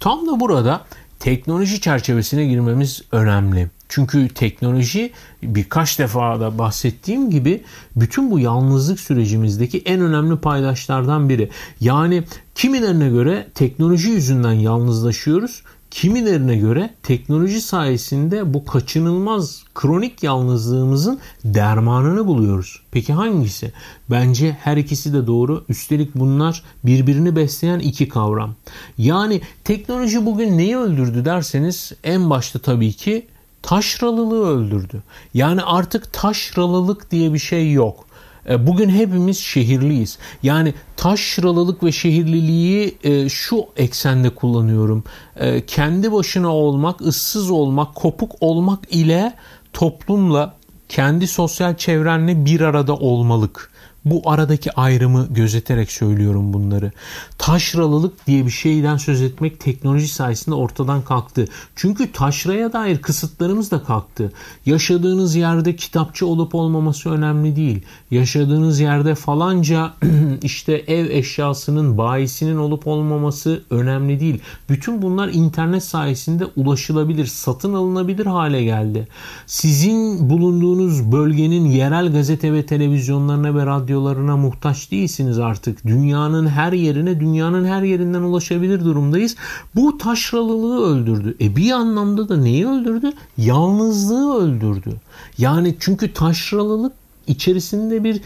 [0.00, 0.80] Tam da burada
[1.24, 3.70] teknoloji çerçevesine girmemiz önemli.
[3.88, 5.12] Çünkü teknoloji
[5.42, 7.62] birkaç defa da bahsettiğim gibi
[7.96, 11.50] bütün bu yalnızlık sürecimizdeki en önemli paydaşlardan biri.
[11.80, 12.22] Yani
[12.54, 15.62] kimilerine göre teknoloji yüzünden yalnızlaşıyoruz.
[15.94, 22.80] Kimilerine göre teknoloji sayesinde bu kaçınılmaz kronik yalnızlığımızın dermanını buluyoruz.
[22.90, 23.72] Peki hangisi?
[24.10, 25.64] Bence her ikisi de doğru.
[25.68, 28.54] Üstelik bunlar birbirini besleyen iki kavram.
[28.98, 33.26] Yani teknoloji bugün neyi öldürdü derseniz en başta tabii ki
[33.62, 35.02] taşralılığı öldürdü.
[35.34, 38.06] Yani artık taşralılık diye bir şey yok.
[38.48, 40.18] E, bugün hepimiz şehirliyiz.
[40.42, 45.04] Yani taşralılık ve şehirliliği e, şu eksende kullanıyorum.
[45.36, 49.34] E, kendi başına olmak, ıssız olmak, kopuk olmak ile
[49.72, 50.54] toplumla,
[50.88, 53.70] kendi sosyal çevrenle bir arada olmalık.
[54.04, 56.92] Bu aradaki ayrımı gözeterek söylüyorum bunları.
[57.38, 61.44] Taşralılık diye bir şeyden söz etmek teknoloji sayesinde ortadan kalktı.
[61.76, 64.32] Çünkü taşraya dair kısıtlarımız da kalktı.
[64.66, 67.82] Yaşadığınız yerde kitapçı olup olmaması önemli değil.
[68.10, 69.92] Yaşadığınız yerde falanca
[70.42, 74.40] işte ev eşyasının bayisinin olup olmaması önemli değil.
[74.68, 79.08] Bütün bunlar internet sayesinde ulaşılabilir, satın alınabilir hale geldi.
[79.46, 85.86] Sizin bulunduğunuz bölgenin yerel gazete ve televizyonlarına ve radyo radyolarına muhtaç değilsiniz artık.
[85.86, 89.36] Dünyanın her yerine dünyanın her yerinden ulaşabilir durumdayız.
[89.74, 91.36] Bu taşralılığı öldürdü.
[91.40, 93.12] E bir anlamda da neyi öldürdü?
[93.38, 95.00] Yalnızlığı öldürdü.
[95.38, 96.92] Yani çünkü taşralılık
[97.26, 98.20] içerisinde bir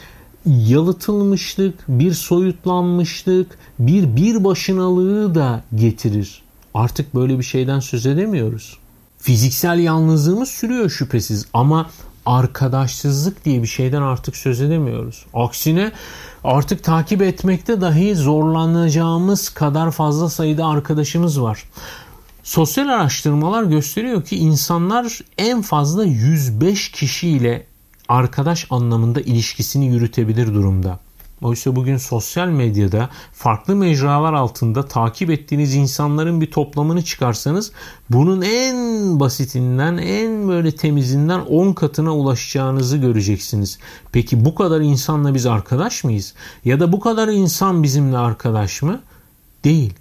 [0.47, 6.43] yalıtılmışlık, bir soyutlanmışlık, bir bir başınalığı da getirir.
[6.75, 8.79] Artık böyle bir şeyden söz edemiyoruz.
[9.19, 11.91] Fiziksel yalnızlığımız sürüyor şüphesiz ama
[12.29, 15.27] arkadaşsızlık diye bir şeyden artık söz edemiyoruz.
[15.35, 15.93] Aksine
[16.45, 21.65] artık takip etmekte dahi zorlanacağımız kadar fazla sayıda arkadaşımız var.
[22.43, 27.67] Sosyal araştırmalar gösteriyor ki insanlar en fazla 105 kişiyle
[28.09, 30.99] arkadaş anlamında ilişkisini yürütebilir durumda.
[31.43, 37.73] Oysa bugün sosyal medyada farklı mecralar altında takip ettiğiniz insanların bir toplamını çıkarsanız
[38.11, 38.77] bunun en
[39.21, 43.79] basitinden en böyle temizinden 10 katına ulaşacağınızı göreceksiniz.
[44.13, 46.35] Peki bu kadar insanla biz arkadaş mıyız?
[46.65, 49.01] Ya da bu kadar insan bizimle arkadaş mı?
[49.65, 49.95] Değil.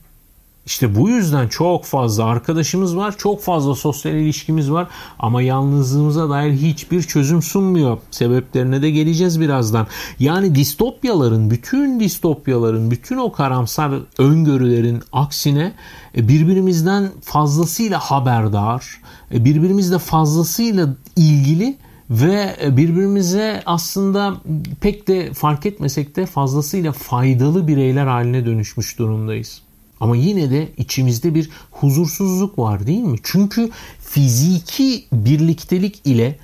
[0.68, 4.88] İşte bu yüzden çok fazla arkadaşımız var, çok fazla sosyal ilişkimiz var
[5.20, 7.98] ama yalnızlığımıza dair hiçbir çözüm sunmuyor.
[8.12, 9.88] Sebeplerine de geleceğiz birazdan.
[10.20, 15.74] Yani distopyaların, bütün distopyaların, bütün o karamsar öngörülerin aksine
[16.18, 19.02] e, birbirimizden fazlasıyla haberdar,
[19.34, 21.78] e, birbirimizle fazlasıyla ilgili
[22.10, 24.34] ve e, birbirimize aslında
[24.82, 29.67] pek de fark etmesek de fazlasıyla faydalı bireyler haline dönüşmüş durumdayız.
[30.00, 33.18] Ama yine de içimizde bir huzursuzluk var değil mi?
[33.24, 33.70] Çünkü
[34.00, 36.40] fiziki birliktelik ile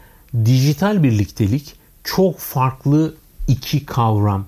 [0.46, 1.74] dijital birliktelik
[2.04, 3.16] çok farklı
[3.48, 4.46] iki kavram.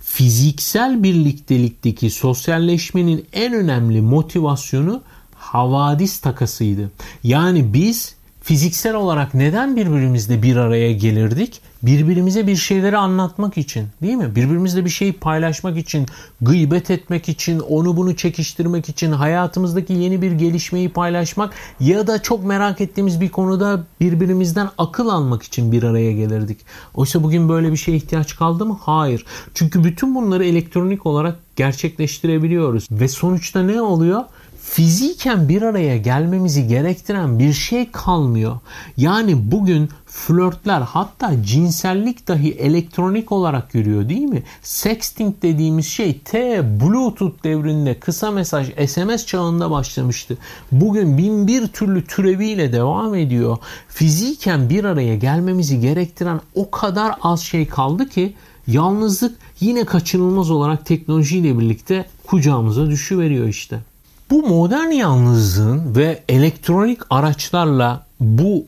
[0.00, 5.02] Fiziksel birliktelikteki sosyalleşmenin en önemli motivasyonu
[5.34, 6.90] havadis takasıydı.
[7.24, 11.60] Yani biz fiziksel olarak neden birbirimizle bir araya gelirdik?
[11.82, 14.36] birbirimize bir şeyleri anlatmak için değil mi?
[14.36, 16.06] Birbirimizle bir şeyi paylaşmak için,
[16.40, 22.44] gıybet etmek için, onu bunu çekiştirmek için, hayatımızdaki yeni bir gelişmeyi paylaşmak ya da çok
[22.44, 26.58] merak ettiğimiz bir konuda birbirimizden akıl almak için bir araya gelirdik.
[26.94, 28.78] Oysa bugün böyle bir şeye ihtiyaç kaldı mı?
[28.80, 29.24] Hayır.
[29.54, 32.88] Çünkü bütün bunları elektronik olarak gerçekleştirebiliyoruz.
[32.90, 34.24] Ve sonuçta ne oluyor?
[34.62, 38.58] Fiziken bir araya gelmemizi gerektiren bir şey kalmıyor.
[38.96, 44.42] Yani bugün flörtler hatta cinsellik dahi elektronik olarak yürüyor değil mi?
[44.62, 50.38] Sexting dediğimiz şey T Bluetooth devrinde kısa mesaj SMS çağında başlamıştı.
[50.72, 53.56] Bugün bin bir türlü türeviyle devam ediyor.
[53.88, 58.34] Fiziken bir araya gelmemizi gerektiren o kadar az şey kaldı ki
[58.66, 63.91] yalnızlık yine kaçınılmaz olarak teknolojiyle birlikte kucağımıza düşüveriyor işte.
[64.32, 68.66] Bu modern yalnızlığın ve elektronik araçlarla bu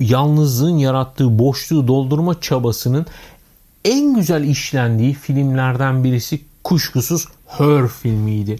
[0.00, 3.06] yalnızlığın yarattığı boşluğu doldurma çabasının
[3.84, 8.56] en güzel işlendiği filmlerden birisi kuşkusuz Her filmiydi.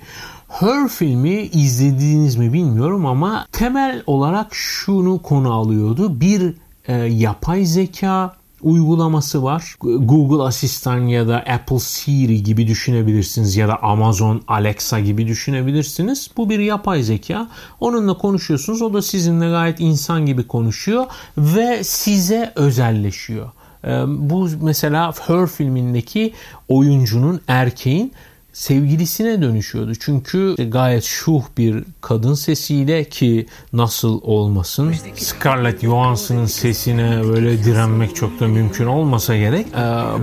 [0.49, 6.21] Her filmi izlediğiniz mi bilmiyorum ama temel olarak şunu konu alıyordu.
[6.21, 6.55] Bir
[6.89, 9.77] e, yapay zeka uygulaması var.
[9.81, 16.31] Google Asistan ya da Apple Siri gibi düşünebilirsiniz ya da Amazon Alexa gibi düşünebilirsiniz.
[16.37, 17.49] Bu bir yapay zeka.
[17.81, 18.83] Onunla konuşuyorsunuz.
[18.83, 21.07] O da sizinle gayet insan gibi konuşuyor
[21.39, 23.51] ve size özelleşiyor.
[23.85, 26.33] Ee, bu mesela Her filmindeki
[26.69, 28.13] oyuncunun erkeğin
[28.53, 29.93] sevgilisine dönüşüyordu.
[30.01, 38.41] Çünkü gayet şuh bir kadın sesiyle ki nasıl olmasın Scarlett Johansson'ın sesine böyle direnmek çok
[38.41, 39.81] da mümkün olmasa gerek e,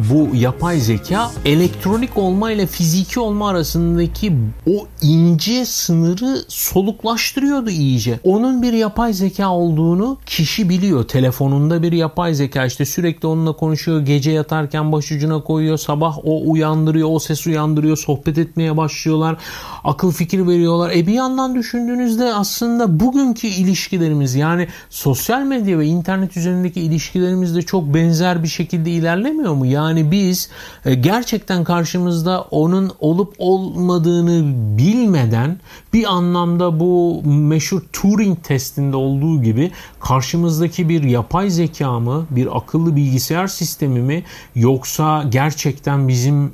[0.09, 4.33] bu yapay zeka elektronik olma ile fiziki olma arasındaki
[4.67, 8.19] o ince sınırı soluklaştırıyordu iyice.
[8.23, 11.03] Onun bir yapay zeka olduğunu kişi biliyor.
[11.07, 14.01] Telefonunda bir yapay zeka işte sürekli onunla konuşuyor.
[14.01, 15.77] Gece yatarken başucuna koyuyor.
[15.77, 17.09] Sabah o uyandırıyor.
[17.11, 17.97] O ses uyandırıyor.
[17.97, 19.37] Sohbet sohbet etmeye başlıyorlar.
[19.83, 20.91] Akıl fikir veriyorlar.
[20.91, 27.61] E bir yandan düşündüğünüzde aslında bugünkü ilişkilerimiz yani sosyal medya ve internet üzerindeki ilişkilerimiz de
[27.61, 29.65] çok benzer bir şekilde ilerlemiyor mu?
[29.65, 30.49] Yani biz
[30.85, 35.57] e, gerçekten karşımızda onun olup olmadığını bilmeden
[35.93, 42.95] bir anlamda bu meşhur Turing testinde olduğu gibi karşımızdaki bir yapay zeka mı, bir akıllı
[42.95, 44.23] bilgisayar sistemi mi
[44.55, 46.53] yoksa gerçekten bizim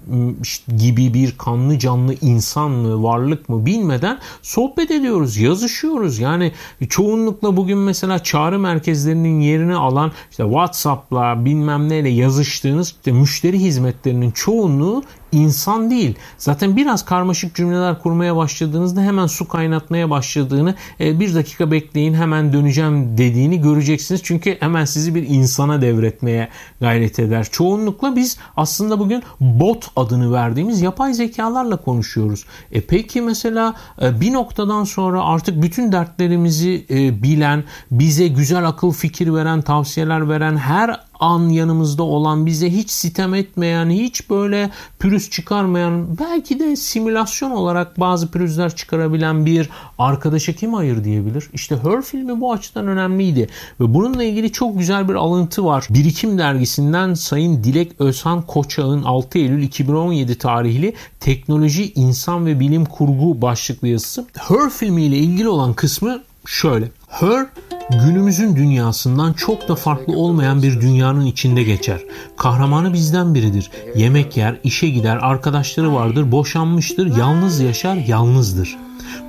[0.78, 6.20] gibi bir kan kanlı canlı insan mı, varlık mı bilmeden sohbet ediyoruz, yazışıyoruz.
[6.20, 6.52] Yani
[6.90, 14.32] çoğunlukla bugün mesela çağrı merkezlerinin yerini alan işte WhatsApp'la bilmem neyle yazıştığınız işte müşteri hizmetlerinin
[14.32, 15.04] çoğunluğu
[15.36, 16.16] insan değil.
[16.38, 22.54] Zaten biraz karmaşık cümleler kurmaya başladığınızda hemen su kaynatmaya başladığını e, bir dakika bekleyin hemen
[22.54, 24.22] döneceğim dediğini göreceksiniz.
[24.24, 26.50] Çünkü hemen sizi bir insana devretmeye
[26.82, 27.48] gayret eder.
[27.52, 32.46] Çoğunlukla biz aslında bugün bot adını verdiğimiz yapay zekalarla konuşuyoruz.
[32.72, 38.92] E peki mesela e, bir noktadan sonra artık bütün dertlerimizi e, bilen, bize güzel akıl
[38.92, 45.30] fikir veren, tavsiyeler veren her an yanımızda olan, bize hiç sitem etmeyen, hiç böyle pürüz
[45.30, 51.50] çıkarmayan, belki de simülasyon olarak bazı pürüzler çıkarabilen bir arkadaşa kim hayır diyebilir?
[51.54, 53.48] İşte Her filmi bu açıdan önemliydi.
[53.80, 55.88] Ve bununla ilgili çok güzel bir alıntı var.
[55.90, 63.42] Birikim dergisinden Sayın Dilek Özhan Koçak'ın 6 Eylül 2017 tarihli Teknoloji, İnsan ve Bilim Kurgu
[63.42, 64.26] başlıklı yazısı.
[64.34, 66.92] Her filmiyle ilgili olan kısmı şöyle.
[67.20, 67.48] Her
[67.90, 72.02] günümüzün dünyasından çok da farklı olmayan bir dünyanın içinde geçer.
[72.38, 73.72] Kahramanı bizden biridir.
[73.96, 78.78] Yemek yer, işe gider, arkadaşları vardır, boşanmıştır, yalnız yaşar, yalnızdır.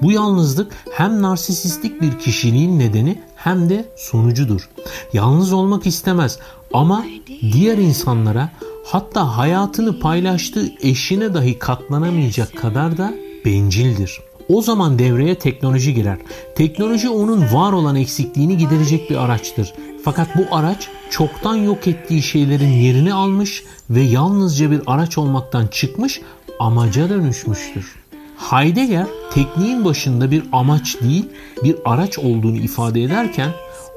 [0.03, 4.69] Bu yalnızlık hem narsisistik bir kişiliğin nedeni hem de sonucudur.
[5.13, 6.39] Yalnız olmak istemez
[6.73, 7.05] ama
[7.53, 8.51] diğer insanlara
[8.85, 13.15] hatta hayatını paylaştığı eşine dahi katlanamayacak kadar da
[13.45, 14.26] bencildir.
[14.49, 16.19] O zaman devreye teknoloji girer.
[16.55, 19.73] Teknoloji onun var olan eksikliğini giderecek bir araçtır.
[20.05, 26.21] Fakat bu araç çoktan yok ettiği şeylerin yerini almış ve yalnızca bir araç olmaktan çıkmış
[26.59, 27.97] amaca dönüşmüştür.
[28.37, 31.29] Heidegger tekniğin başında bir amaç değil
[31.65, 33.51] bir araç olduğunu ifade ederken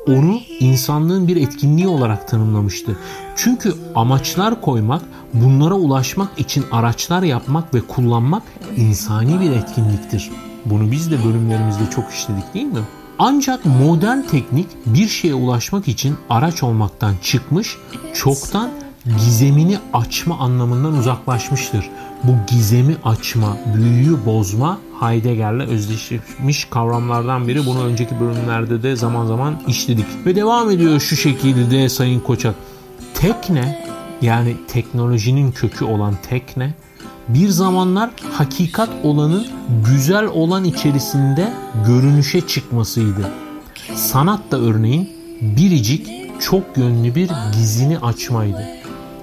[0.08, 2.98] onu insanlığın bir etkinliği olarak tanımlamıştı.
[3.36, 5.02] Çünkü amaçlar koymak,
[5.34, 8.44] bunlara ulaşmak için araçlar yapmak ve kullanmak
[8.78, 10.32] insani bir etkinliktir.
[10.66, 12.80] Bunu biz de bölümlerimizde çok işledik değil mi?
[13.20, 17.78] Ancak modern teknik bir şeye ulaşmak için araç olmaktan çıkmış,
[18.14, 18.70] çoktan
[19.06, 21.90] gizemini açma anlamından uzaklaşmıştır.
[22.24, 27.66] Bu gizemi açma, büyüyü bozma Heidegger'le özdeşleşmiş kavramlardan biri.
[27.66, 30.06] Bunu önceki bölümlerde de zaman zaman işledik.
[30.26, 32.56] Ve devam ediyor şu şekilde Sayın Koçak.
[33.14, 33.86] Tekne
[34.22, 36.74] yani teknolojinin kökü olan tekne
[37.28, 39.48] bir zamanlar hakikat olanın
[39.86, 41.54] güzel olan içerisinde
[41.88, 43.32] görünüşe çıkmasıydı.
[43.96, 45.10] Sanat da örneğin
[45.42, 46.08] biricik
[46.42, 48.68] çok yönlü bir gizini açmaydı.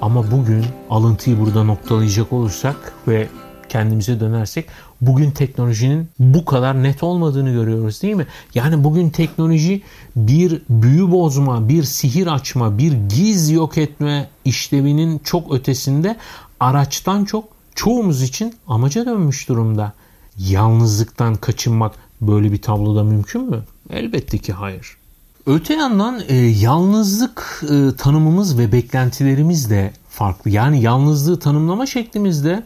[0.03, 3.29] Ama bugün alıntıyı burada noktalayacak olursak ve
[3.69, 4.67] kendimize dönersek
[5.01, 8.27] bugün teknolojinin bu kadar net olmadığını görüyoruz değil mi?
[8.55, 9.83] Yani bugün teknoloji
[10.17, 16.17] bir büyü bozma, bir sihir açma, bir giz yok etme işlevinin çok ötesinde
[16.61, 17.45] araçtan çok
[17.75, 19.93] çoğumuz için amaca dönmüş durumda.
[20.39, 23.65] Yalnızlıktan kaçınmak böyle bir tabloda mümkün mü?
[23.91, 24.97] Elbette ki hayır.
[25.47, 30.51] Öte yandan e, yalnızlık e, tanımımız ve beklentilerimiz de farklı.
[30.51, 32.63] Yani yalnızlığı tanımlama şeklimizde,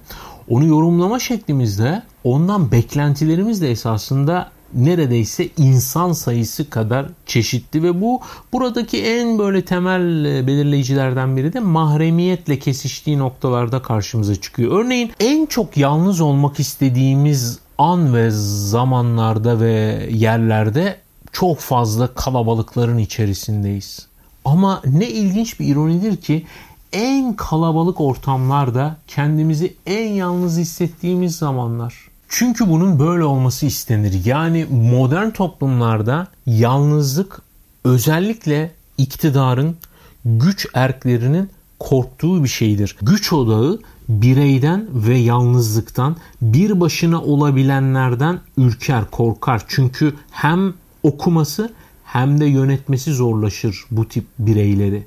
[0.49, 8.21] onu yorumlama şeklimizde, ondan beklentilerimiz de esasında neredeyse insan sayısı kadar çeşitli ve bu
[8.53, 14.85] buradaki en böyle temel e, belirleyicilerden biri de mahremiyetle kesiştiği noktalarda karşımıza çıkıyor.
[14.85, 20.97] Örneğin en çok yalnız olmak istediğimiz an ve zamanlarda ve yerlerde
[21.33, 24.07] çok fazla kalabalıkların içerisindeyiz.
[24.45, 26.47] Ama ne ilginç bir ironidir ki
[26.93, 32.10] en kalabalık ortamlarda kendimizi en yalnız hissettiğimiz zamanlar.
[32.33, 34.25] Çünkü bunun böyle olması istenir.
[34.25, 37.43] Yani modern toplumlarda yalnızlık
[37.85, 39.77] özellikle iktidarın
[40.25, 42.97] güç erklerinin korktuğu bir şeydir.
[43.03, 49.63] Güç odağı bireyden ve yalnızlıktan bir başına olabilenlerden ürker, korkar.
[49.69, 51.73] Çünkü hem okuması
[52.05, 55.07] hem de yönetmesi zorlaşır bu tip bireyleri.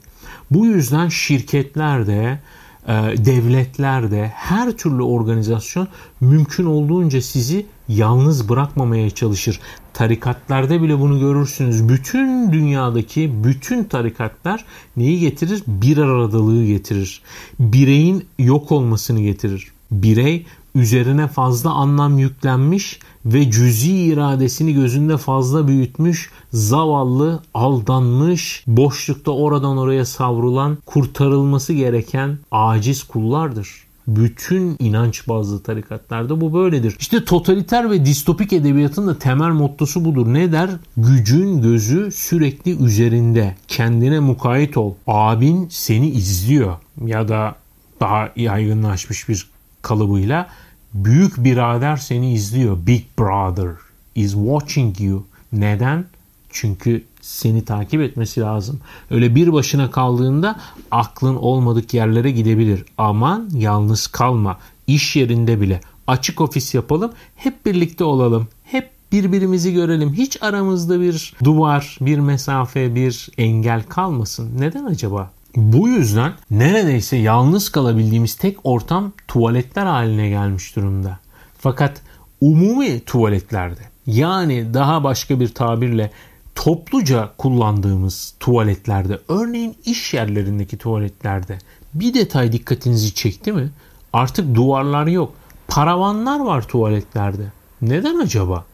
[0.51, 2.39] Bu yüzden şirketlerde,
[2.87, 2.91] e,
[3.25, 5.87] devletlerde, her türlü organizasyon
[6.21, 9.59] mümkün olduğunca sizi yalnız bırakmamaya çalışır.
[9.93, 11.89] Tarikatlarda bile bunu görürsünüz.
[11.89, 14.65] Bütün dünyadaki bütün tarikatlar
[14.97, 15.63] neyi getirir?
[15.67, 17.21] Bir aradalığı getirir.
[17.59, 19.71] Bireyin yok olmasını getirir.
[19.91, 29.77] Birey üzerine fazla anlam yüklenmiş ve cüzi iradesini gözünde fazla büyütmüş, zavallı, aldanmış, boşlukta oradan
[29.77, 33.83] oraya savrulan, kurtarılması gereken aciz kullardır.
[34.07, 36.95] Bütün inanç bazlı tarikatlarda bu böyledir.
[36.99, 40.33] İşte totaliter ve distopik edebiyatın da temel mottosu budur.
[40.33, 40.69] Ne der?
[40.97, 43.55] Gücün gözü sürekli üzerinde.
[43.67, 44.93] Kendine mukayyet ol.
[45.07, 46.77] Abin seni izliyor.
[47.05, 47.55] Ya da
[47.99, 49.47] daha yaygınlaşmış bir
[49.81, 50.47] kalıbıyla
[50.93, 52.77] büyük birader seni izliyor.
[52.87, 53.71] Big brother
[54.15, 55.25] is watching you.
[55.53, 56.05] Neden?
[56.49, 58.79] Çünkü seni takip etmesi lazım.
[59.11, 60.59] Öyle bir başına kaldığında
[60.91, 62.85] aklın olmadık yerlere gidebilir.
[62.97, 64.59] Aman yalnız kalma.
[64.87, 67.11] İş yerinde bile açık ofis yapalım.
[67.35, 68.47] Hep birlikte olalım.
[68.63, 70.13] Hep birbirimizi görelim.
[70.13, 74.51] Hiç aramızda bir duvar, bir mesafe, bir engel kalmasın.
[74.59, 75.31] Neden acaba?
[75.55, 81.19] Bu yüzden neredeyse yalnız kalabildiğimiz tek ortam tuvaletler haline gelmiş durumda.
[81.59, 82.01] Fakat
[82.41, 86.11] umumi tuvaletlerde yani daha başka bir tabirle
[86.55, 91.57] topluca kullandığımız tuvaletlerde, örneğin iş yerlerindeki tuvaletlerde
[91.93, 93.71] bir detay dikkatinizi çekti mi?
[94.13, 95.33] Artık duvarlar yok.
[95.67, 97.43] Paravanlar var tuvaletlerde.
[97.81, 98.65] Neden acaba?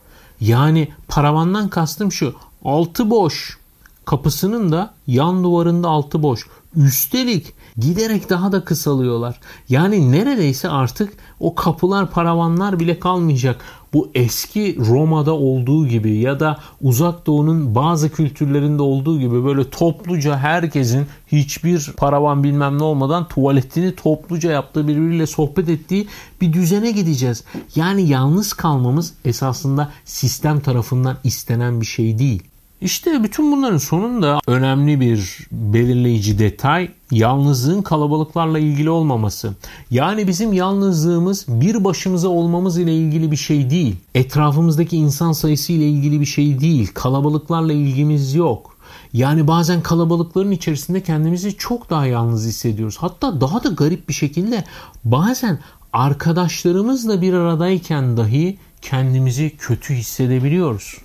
[0.41, 2.35] Yani paravandan kastım şu.
[2.65, 3.57] Altı boş.
[4.05, 6.47] Kapısının da yan duvarında altı boş.
[6.75, 9.39] Üstelik giderek daha da kısalıyorlar.
[9.69, 13.61] Yani neredeyse artık o kapılar paravanlar bile kalmayacak.
[13.93, 20.37] Bu eski Roma'da olduğu gibi ya da uzak doğunun bazı kültürlerinde olduğu gibi böyle topluca
[20.37, 26.07] herkesin hiçbir paravan bilmem ne olmadan tuvaletini topluca yaptığı birbiriyle sohbet ettiği
[26.41, 27.43] bir düzene gideceğiz.
[27.75, 32.43] Yani yalnız kalmamız esasında sistem tarafından istenen bir şey değil.
[32.81, 39.53] İşte bütün bunların sonunda önemli bir belirleyici detay yalnızlığın kalabalıklarla ilgili olmaması.
[39.91, 43.95] Yani bizim yalnızlığımız bir başımıza olmamız ile ilgili bir şey değil.
[44.15, 46.91] Etrafımızdaki insan sayısı ile ilgili bir şey değil.
[46.93, 48.77] Kalabalıklarla ilgimiz yok.
[49.13, 52.97] Yani bazen kalabalıkların içerisinde kendimizi çok daha yalnız hissediyoruz.
[52.97, 54.63] Hatta daha da garip bir şekilde
[55.03, 55.59] bazen
[55.93, 60.97] arkadaşlarımızla bir aradayken dahi kendimizi kötü hissedebiliyoruz.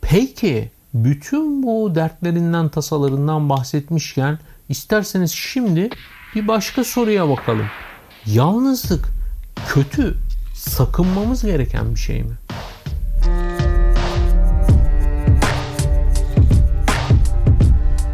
[0.00, 5.90] Peki bütün bu dertlerinden, tasalarından bahsetmişken isterseniz şimdi
[6.34, 7.66] bir başka soruya bakalım.
[8.26, 9.08] Yalnızlık
[9.68, 10.14] kötü,
[10.54, 12.34] sakınmamız gereken bir şey mi?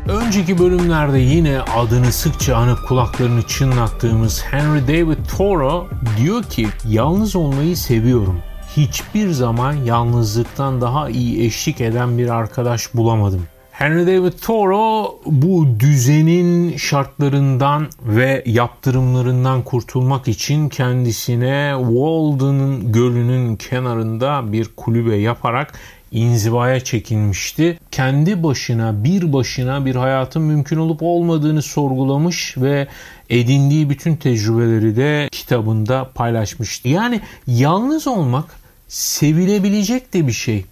[0.08, 7.76] Önceki bölümlerde yine adını sıkça anıp kulaklarını çınlattığımız Henry David Thoreau diyor ki yalnız olmayı
[7.76, 8.42] seviyorum
[8.76, 13.46] hiçbir zaman yalnızlıktan daha iyi eşlik eden bir arkadaş bulamadım.
[13.70, 24.68] Henry David Thoreau bu düzenin şartlarından ve yaptırımlarından kurtulmak için kendisine Walden Gölü'nün kenarında bir
[24.76, 25.72] kulübe yaparak
[26.12, 27.78] inzivaya çekilmişti.
[27.90, 32.88] Kendi başına bir başına bir hayatın mümkün olup olmadığını sorgulamış ve
[33.30, 36.88] edindiği bütün tecrübeleri de kitabında paylaşmıştı.
[36.88, 40.64] Yani yalnız olmak sevilebilecek de bir şey.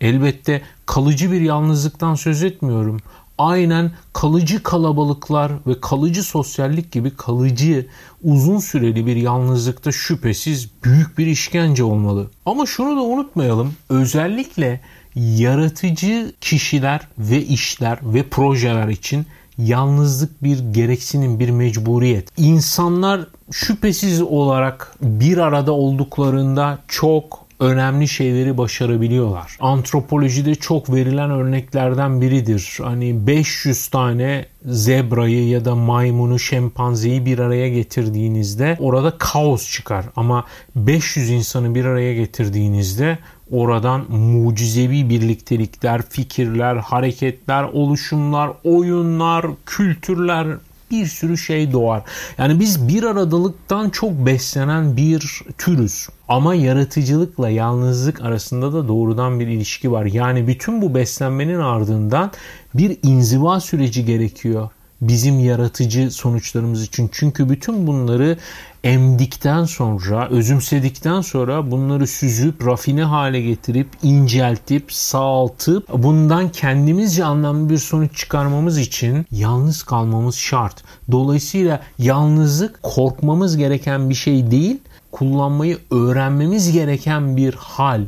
[0.00, 3.00] Elbette kalıcı bir yalnızlıktan söz etmiyorum.
[3.38, 7.86] Aynen kalıcı kalabalıklar ve kalıcı sosyallik gibi kalıcı
[8.22, 12.30] uzun süreli bir yalnızlıkta şüphesiz büyük bir işkence olmalı.
[12.46, 13.74] Ama şunu da unutmayalım.
[13.88, 14.80] Özellikle
[15.14, 19.26] yaratıcı kişiler ve işler ve projeler için
[19.58, 22.28] yalnızlık bir gereksinim, bir mecburiyet.
[22.36, 29.56] İnsanlar şüphesiz olarak bir arada olduklarında çok önemli şeyleri başarabiliyorlar.
[29.60, 32.78] Antropolojide çok verilen örneklerden biridir.
[32.82, 40.04] Hani 500 tane zebrayı ya da maymunu, şempanzeyi bir araya getirdiğinizde orada kaos çıkar.
[40.16, 40.44] Ama
[40.76, 43.18] 500 insanı bir araya getirdiğinizde
[43.50, 50.46] oradan mucizevi birliktelikler, fikirler, hareketler, oluşumlar, oyunlar, kültürler,
[50.90, 52.02] bir sürü şey doğar.
[52.38, 56.08] Yani biz bir aradalıktan çok beslenen bir türüz.
[56.28, 60.04] Ama yaratıcılıkla yalnızlık arasında da doğrudan bir ilişki var.
[60.04, 62.30] Yani bütün bu beslenmenin ardından
[62.74, 64.70] bir inziva süreci gerekiyor
[65.00, 67.10] bizim yaratıcı sonuçlarımız için.
[67.12, 68.36] Çünkü bütün bunları
[68.84, 77.78] emdikten sonra, özümsedikten sonra bunları süzüp, rafine hale getirip, inceltip, sağaltıp bundan kendimizce anlamlı bir
[77.78, 80.82] sonuç çıkarmamız için yalnız kalmamız şart.
[81.12, 84.78] Dolayısıyla yalnızlık korkmamız gereken bir şey değil,
[85.12, 88.02] kullanmayı öğrenmemiz gereken bir hal.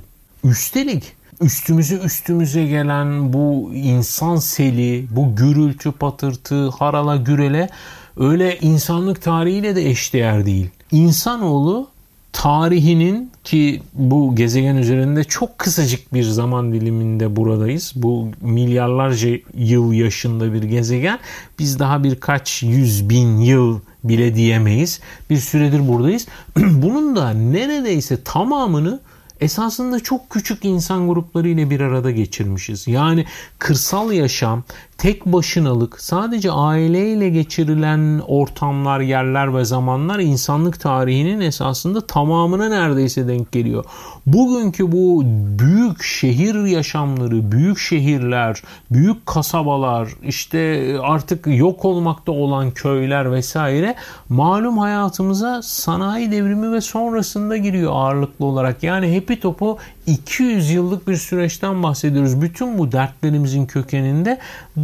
[0.45, 7.69] Üstelik üstümüze üstümüze gelen bu insan seli, bu gürültü patırtı, harala gürele
[8.17, 10.71] öyle insanlık tarihiyle de eşdeğer değil.
[10.93, 11.89] İnsanoğlu
[12.33, 17.93] tarihinin ki bu gezegen üzerinde çok kısacık bir zaman diliminde buradayız.
[17.97, 21.19] Bu milyarlarca yıl yaşında bir gezegen.
[21.59, 25.01] Biz daha birkaç yüz bin yıl bile diyemeyiz.
[25.31, 26.27] Bir süredir buradayız.
[26.57, 29.01] Bunun da neredeyse tamamını
[29.41, 32.89] esasında çok küçük insan grupları ile bir arada geçirmişiz.
[32.89, 33.27] Yani
[33.59, 34.65] kırsal yaşam,
[35.01, 43.53] tek başınalık, sadece aileyle geçirilen ortamlar, yerler ve zamanlar insanlık tarihinin esasında tamamına neredeyse denk
[43.53, 43.85] geliyor.
[44.27, 45.23] Bugünkü bu
[45.59, 53.95] büyük şehir yaşamları, büyük şehirler, büyük kasabalar, işte artık yok olmakta olan köyler vesaire
[54.29, 58.83] malum hayatımıza sanayi devrimi ve sonrasında giriyor ağırlıklı olarak.
[58.83, 62.43] Yani hepi topu 200 yıllık bir süreçten bahsediyoruz.
[62.43, 64.39] Bütün bu dertlerimizin kökeninde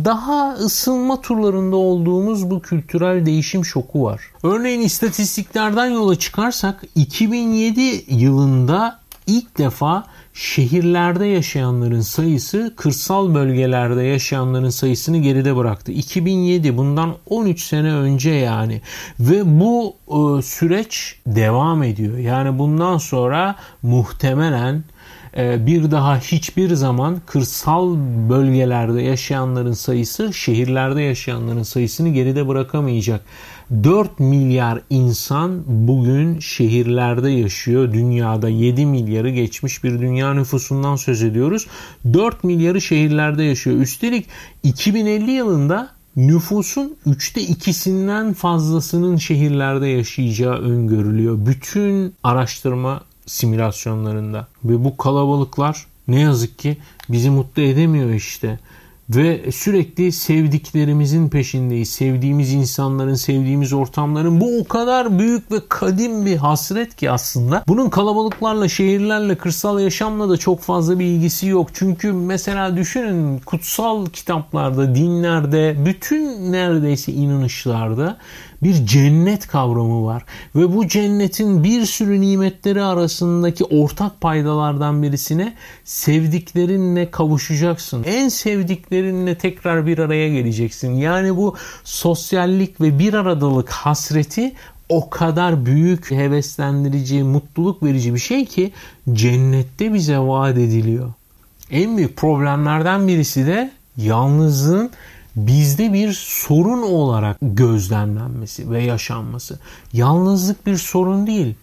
[0.07, 4.21] daha ısınma turlarında olduğumuz bu kültürel değişim şoku var.
[4.43, 10.05] Örneğin istatistiklerden yola çıkarsak 2007 yılında ilk defa
[10.35, 15.93] şehirlerde yaşayanların sayısı kırsal bölgelerde yaşayanların sayısını geride bıraktı.
[15.93, 18.81] 2007 bundan 13 sene önce yani
[19.21, 22.19] ve bu e, süreç devam ediyor.
[22.19, 24.85] Yani bundan sonra muhtemelen
[25.37, 27.97] bir daha hiçbir zaman kırsal
[28.31, 33.21] bölgelerde yaşayanların sayısı şehirlerde yaşayanların sayısını geride bırakamayacak.
[33.85, 37.93] 4 milyar insan bugün şehirlerde yaşıyor.
[37.93, 41.67] Dünyada 7 milyarı geçmiş bir dünya nüfusundan söz ediyoruz.
[42.13, 43.77] 4 milyarı şehirlerde yaşıyor.
[43.77, 44.27] Üstelik
[44.63, 51.47] 2050 yılında nüfusun üçte ikisinden fazlasının şehirlerde yaşayacağı öngörülüyor.
[51.47, 54.47] Bütün araştırma simülasyonlarında.
[54.65, 56.77] Ve bu kalabalıklar ne yazık ki
[57.09, 58.59] bizi mutlu edemiyor işte
[59.11, 61.89] ve sürekli sevdiklerimizin peşindeyiz.
[61.91, 67.65] Sevdiğimiz insanların, sevdiğimiz ortamların bu o kadar büyük ve kadim bir hasret ki aslında.
[67.69, 71.69] Bunun kalabalıklarla, şehirlerle, kırsal yaşamla da çok fazla bir ilgisi yok.
[71.75, 78.17] Çünkü mesela düşünün kutsal kitaplarda, dinlerde, bütün neredeyse inanışlarda
[78.63, 80.25] bir cennet kavramı var.
[80.55, 85.55] Ve bu cennetin bir sürü nimetleri arasındaki ortak paydalardan birisine
[85.85, 88.05] sevdiklerinle kavuşacaksın.
[88.05, 90.95] En sevdiklerinle tekrar bir araya geleceksin.
[90.95, 94.53] Yani bu sosyallik ve bir aradalık hasreti
[94.89, 98.73] o kadar büyük, heveslendirici, mutluluk verici bir şey ki
[99.13, 101.13] cennette bize vaat ediliyor.
[101.71, 104.91] En büyük problemlerden birisi de yalnızlığın
[105.37, 109.59] bizde bir sorun olarak gözlemlenmesi ve yaşanması.
[109.93, 111.55] Yalnızlık bir sorun değil.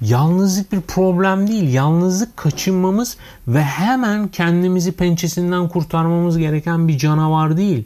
[0.00, 1.72] Yalnızlık bir problem değil.
[1.72, 3.16] Yalnızlık kaçınmamız
[3.48, 7.84] ve hemen kendimizi pençesinden kurtarmamız gereken bir canavar değil.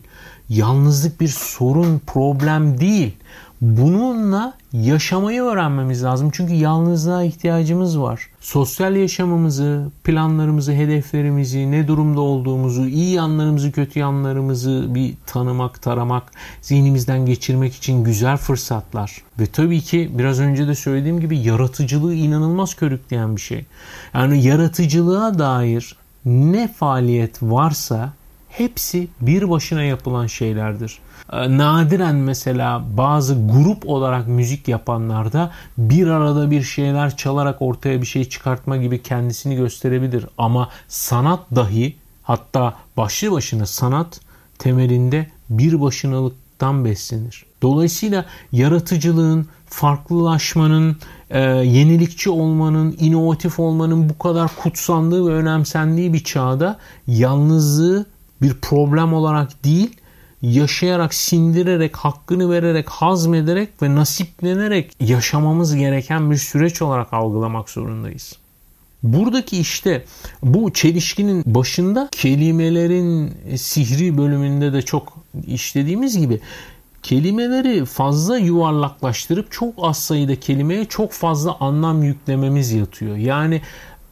[0.49, 3.17] Yalnızlık bir sorun, problem değil.
[3.63, 6.31] Bununla yaşamayı öğrenmemiz lazım.
[6.33, 8.29] Çünkü yalnızlığa ihtiyacımız var.
[8.41, 16.23] Sosyal yaşamımızı, planlarımızı, hedeflerimizi, ne durumda olduğumuzu, iyi yanlarımızı, kötü yanlarımızı bir tanımak, taramak,
[16.63, 19.23] zihnimizden geçirmek için güzel fırsatlar.
[19.39, 23.65] Ve tabii ki biraz önce de söylediğim gibi yaratıcılığı inanılmaz körükleyen bir şey.
[24.15, 28.13] Yani yaratıcılığa dair ne faaliyet varsa
[28.49, 30.99] hepsi bir başına yapılan şeylerdir.
[31.33, 38.07] Ee, nadiren mesela bazı grup olarak müzik yapanlarda bir arada bir şeyler çalarak ortaya bir
[38.07, 40.27] şey çıkartma gibi kendisini gösterebilir.
[40.39, 44.21] Ama sanat dahi hatta başlı başına sanat
[44.59, 47.45] temelinde bir başınalıktan beslenir.
[47.63, 50.97] Dolayısıyla yaratıcılığın, farklılaşmanın,
[51.31, 58.07] e, yenilikçi olmanın, inovatif olmanın bu kadar kutsandığı ve önemsendiği bir çağda yalnızlığı
[58.43, 59.97] bir problem olarak değil,
[60.43, 68.37] yaşayarak, sindirerek, hakkını vererek, hazmederek ve nasiplenerek yaşamamız gereken bir süreç olarak algılamak zorundayız.
[69.03, 70.05] Buradaki işte
[70.43, 75.13] bu çelişkinin başında kelimelerin sihri bölümünde de çok
[75.47, 76.41] işlediğimiz gibi
[77.03, 83.17] kelimeleri fazla yuvarlaklaştırıp çok az sayıda kelimeye çok fazla anlam yüklememiz yatıyor.
[83.17, 83.61] Yani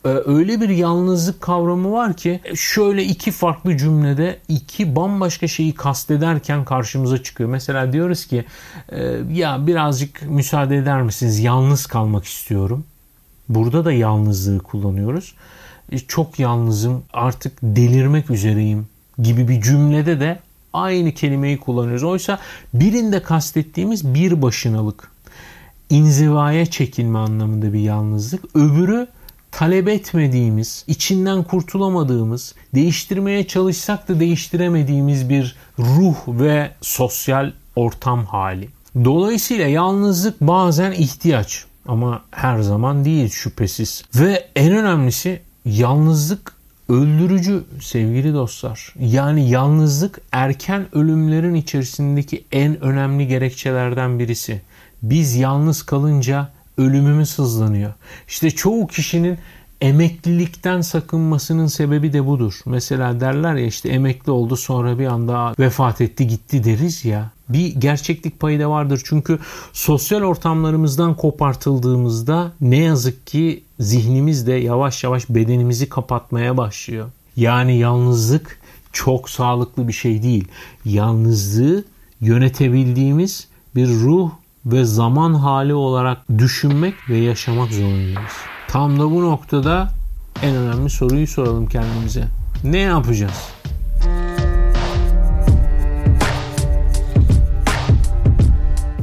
[0.04, 7.22] öyle bir yalnızlık kavramı var ki şöyle iki farklı cümlede iki bambaşka şeyi kastederken karşımıza
[7.22, 7.50] çıkıyor.
[7.50, 8.44] Mesela diyoruz ki
[8.88, 12.84] e, ya birazcık müsaade eder misiniz yalnız kalmak istiyorum.
[13.48, 15.34] Burada da yalnızlığı kullanıyoruz.
[15.92, 18.86] E, çok yalnızım artık delirmek üzereyim
[19.18, 20.38] gibi bir cümlede de
[20.72, 22.02] aynı kelimeyi kullanıyoruz.
[22.02, 22.38] Oysa
[22.74, 25.10] birinde kastettiğimiz bir başınalık,
[25.90, 28.56] inzivaya çekilme anlamında bir yalnızlık.
[28.56, 29.06] Öbürü
[29.52, 38.68] talep etmediğimiz, içinden kurtulamadığımız, değiştirmeye çalışsak da değiştiremediğimiz bir ruh ve sosyal ortam hali.
[39.04, 44.04] Dolayısıyla yalnızlık bazen ihtiyaç ama her zaman değil şüphesiz.
[44.14, 46.54] Ve en önemlisi yalnızlık
[46.88, 48.94] öldürücü sevgili dostlar.
[49.00, 54.62] Yani yalnızlık erken ölümlerin içerisindeki en önemli gerekçelerden birisi.
[55.02, 56.48] Biz yalnız kalınca
[56.80, 57.92] ölümümüz hızlanıyor.
[58.28, 59.38] İşte çoğu kişinin
[59.80, 62.60] emeklilikten sakınmasının sebebi de budur.
[62.66, 67.30] Mesela derler ya işte emekli oldu sonra bir anda vefat etti gitti deriz ya.
[67.48, 69.02] Bir gerçeklik payı da vardır.
[69.04, 69.38] Çünkü
[69.72, 77.08] sosyal ortamlarımızdan kopartıldığımızda ne yazık ki zihnimiz de yavaş yavaş bedenimizi kapatmaya başlıyor.
[77.36, 78.60] Yani yalnızlık
[78.92, 80.48] çok sağlıklı bir şey değil.
[80.84, 81.84] Yalnızlığı
[82.20, 84.30] yönetebildiğimiz bir ruh
[84.66, 88.32] ve zaman hali olarak düşünmek ve yaşamak zorundayız.
[88.68, 89.88] Tam da bu noktada
[90.42, 92.24] en önemli soruyu soralım kendimize.
[92.64, 93.50] Ne yapacağız?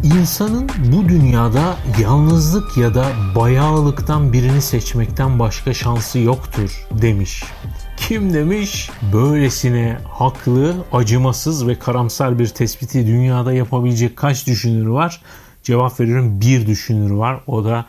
[0.03, 3.05] İnsanın bu dünyada yalnızlık ya da
[3.35, 7.43] bayağılıktan birini seçmekten başka şansı yoktur demiş.
[7.97, 8.89] Kim demiş?
[9.13, 15.21] Böylesine haklı, acımasız ve karamsar bir tespiti dünyada yapabilecek kaç düşünür var?
[15.67, 17.39] Cevap veriyorum bir düşünür var.
[17.47, 17.85] O da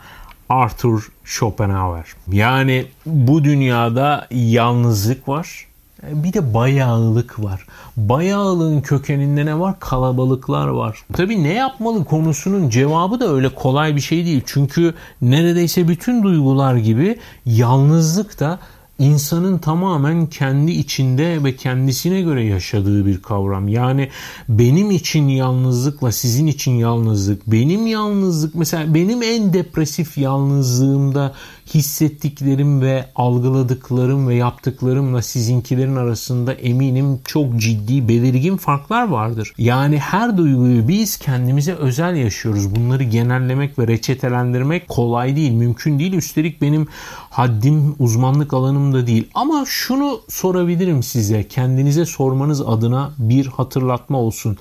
[0.49, 2.05] Arthur Schopenhauer.
[2.31, 5.67] Yani bu dünyada yalnızlık var.
[6.03, 7.65] Bir de bayağılık var.
[7.97, 9.79] Bayağılığın kökeninde ne var?
[9.79, 11.03] Kalabalıklar var.
[11.13, 14.41] Tabii ne yapmalı konusunun cevabı da öyle kolay bir şey değil.
[14.45, 18.59] Çünkü neredeyse bütün duygular gibi yalnızlık da
[18.99, 23.67] insanın tamamen kendi içinde ve kendisine göre yaşadığı bir kavram.
[23.67, 24.09] Yani
[24.49, 31.33] benim için yalnızlıkla sizin için yalnızlık, benim yalnızlık mesela benim en depresif yalnızlığımda
[31.73, 39.53] hissettiklerim ve algıladıklarım ve yaptıklarımla sizinkilerin arasında eminim çok ciddi belirgin farklar vardır.
[39.57, 42.75] Yani her duyguyu biz kendimize özel yaşıyoruz.
[42.75, 46.13] Bunları genellemek ve reçetelendirmek kolay değil, mümkün değil.
[46.13, 46.87] Üstelik benim
[47.29, 49.29] haddim, uzmanlık alanım da değil.
[49.33, 54.57] Ama şunu sorabilirim size, kendinize sormanız adına bir hatırlatma olsun.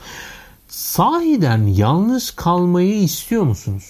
[0.69, 3.85] Sahiden yalnız kalmayı istiyor musunuz?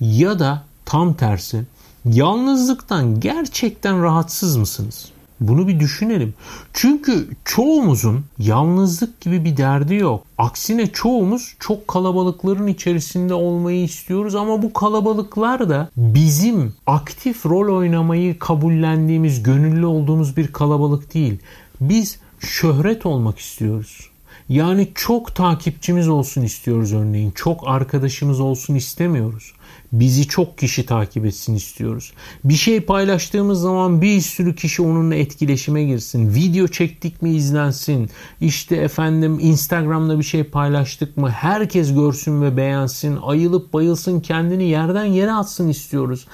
[0.00, 1.64] Ya da tam tersi
[2.04, 5.08] Yalnızlıktan gerçekten rahatsız mısınız?
[5.40, 6.34] Bunu bir düşünelim.
[6.72, 10.24] Çünkü çoğumuzun yalnızlık gibi bir derdi yok.
[10.38, 18.38] Aksine çoğumuz çok kalabalıkların içerisinde olmayı istiyoruz ama bu kalabalıklar da bizim aktif rol oynamayı
[18.38, 21.38] kabullendiğimiz, gönüllü olduğumuz bir kalabalık değil.
[21.80, 24.10] Biz şöhret olmak istiyoruz.
[24.48, 27.30] Yani çok takipçimiz olsun istiyoruz örneğin.
[27.30, 29.52] Çok arkadaşımız olsun istemiyoruz.
[29.92, 32.12] Bizi çok kişi takip etsin istiyoruz.
[32.44, 36.34] Bir şey paylaştığımız zaman bir sürü kişi onunla etkileşime girsin.
[36.34, 38.10] Video çektik mi izlensin.
[38.40, 43.18] İşte efendim Instagram'da bir şey paylaştık mı herkes görsün ve beğensin.
[43.22, 46.26] Ayılıp bayılsın kendini yerden yere atsın istiyoruz.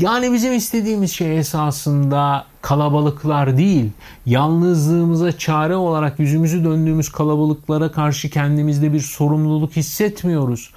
[0.00, 3.90] Yani bizim istediğimiz şey esasında kalabalıklar değil,
[4.26, 10.70] yalnızlığımıza çare olarak yüzümüzü döndüğümüz kalabalıklara karşı kendimizde bir sorumluluk hissetmiyoruz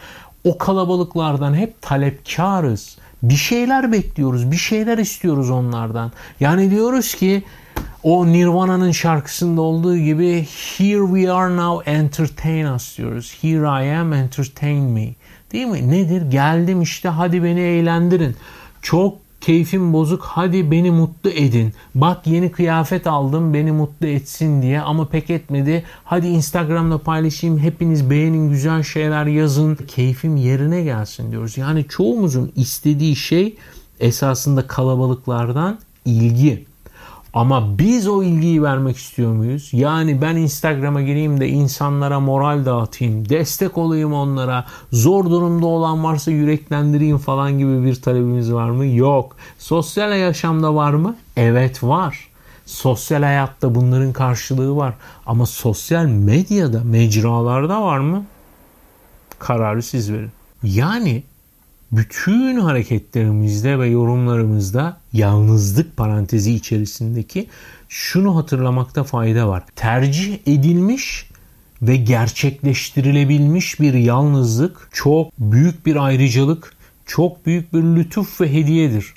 [0.44, 2.98] o kalabalıklardan hep talepkarız.
[3.24, 6.12] Bir şeyler bekliyoruz, bir şeyler istiyoruz onlardan.
[6.40, 7.44] Yani diyoruz ki
[8.04, 10.46] o Nirvana'nın şarkısında olduğu gibi
[10.78, 13.38] Here we are now entertain us diyoruz.
[13.42, 15.16] Here I am entertain me.
[15.52, 15.92] Değil mi?
[15.92, 16.32] Nedir?
[16.32, 18.36] Geldim işte hadi beni eğlendirin.
[18.82, 21.74] Çok keyfim bozuk hadi beni mutlu edin.
[21.96, 25.84] Bak yeni kıyafet aldım beni mutlu etsin diye ama pek etmedi.
[26.04, 29.76] Hadi Instagram'da paylaşayım hepiniz beğenin güzel şeyler yazın.
[29.76, 31.58] Keyfim yerine gelsin diyoruz.
[31.58, 33.58] Yani çoğumuzun istediği şey
[34.00, 36.68] esasında kalabalıklardan ilgi.
[37.34, 39.69] Ama biz o ilgiyi vermek istiyor muyuz?
[39.73, 46.32] Yani ben Instagram'a gireyim de insanlara moral dağıtayım, destek olayım onlara, zor durumda olan varsa
[46.32, 48.86] yüreklendireyim falan gibi bir talebimiz var mı?
[48.86, 49.36] Yok.
[49.57, 51.15] Sosyal yaşamda var mı?
[51.38, 52.30] Evet var.
[52.65, 54.93] Sosyal hayatta bunların karşılığı var.
[55.25, 58.25] Ama sosyal medyada, mecralarda var mı?
[59.39, 60.32] Kararı siz verin.
[60.63, 61.23] Yani
[61.92, 67.48] bütün hareketlerimizde ve yorumlarımızda yalnızlık parantezi içerisindeki
[67.90, 69.64] şunu hatırlamakta fayda var.
[69.76, 71.30] Tercih edilmiş
[71.82, 76.74] ve gerçekleştirilebilmiş bir yalnızlık çok büyük bir ayrıcalık,
[77.06, 79.14] çok büyük bir lütuf ve hediyedir.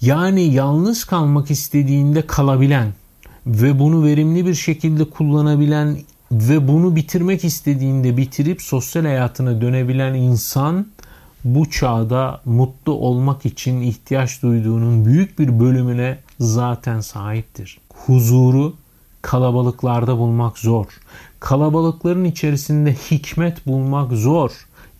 [0.00, 2.88] Yani yalnız kalmak istediğinde kalabilen
[3.46, 5.98] ve bunu verimli bir şekilde kullanabilen
[6.32, 10.86] ve bunu bitirmek istediğinde bitirip sosyal hayatına dönebilen insan
[11.44, 17.78] bu çağda mutlu olmak için ihtiyaç duyduğunun büyük bir bölümüne zaten sahiptir.
[17.94, 18.74] Huzuru
[19.22, 20.86] kalabalıklarda bulmak zor.
[21.40, 24.50] Kalabalıkların içerisinde hikmet bulmak zor.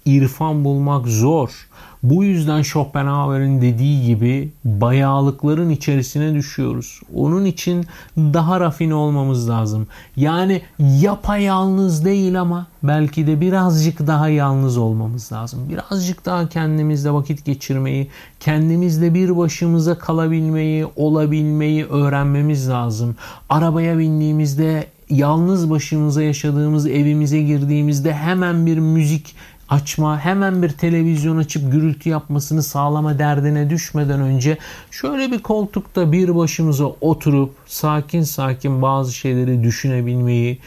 [0.05, 1.69] İrfan bulmak zor.
[2.05, 7.01] Bu yüzden Schopenhauer'in dediği gibi bayağılıkların içerisine düşüyoruz.
[7.15, 7.87] Onun için
[8.17, 9.87] daha rafine olmamız lazım.
[10.17, 15.61] Yani yapayalnız değil ama belki de birazcık daha yalnız olmamız lazım.
[15.69, 18.09] Birazcık daha kendimizle vakit geçirmeyi,
[18.41, 23.17] kendimizle bir başımıza kalabilmeyi, olabilmeyi öğrenmemiz lazım.
[23.49, 29.35] Arabaya bindiğimizde yalnız başımıza yaşadığımız evimize girdiğimizde hemen bir müzik
[29.75, 34.59] açma, hemen bir televizyon açıp gürültü yapmasını sağlama derdine düşmeden önce
[34.91, 40.59] şöyle bir koltukta bir başımıza oturup sakin sakin bazı şeyleri düşünebilmeyi,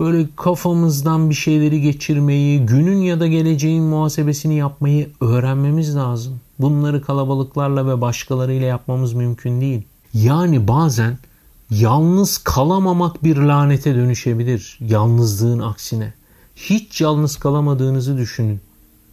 [0.00, 6.40] böyle kafamızdan bir şeyleri geçirmeyi, günün ya da geleceğin muhasebesini yapmayı öğrenmemiz lazım.
[6.58, 9.82] Bunları kalabalıklarla ve başkalarıyla yapmamız mümkün değil.
[10.14, 11.18] Yani bazen
[11.70, 16.12] yalnız kalamamak bir lanete dönüşebilir yalnızlığın aksine
[16.56, 18.60] hiç yalnız kalamadığınızı düşünün.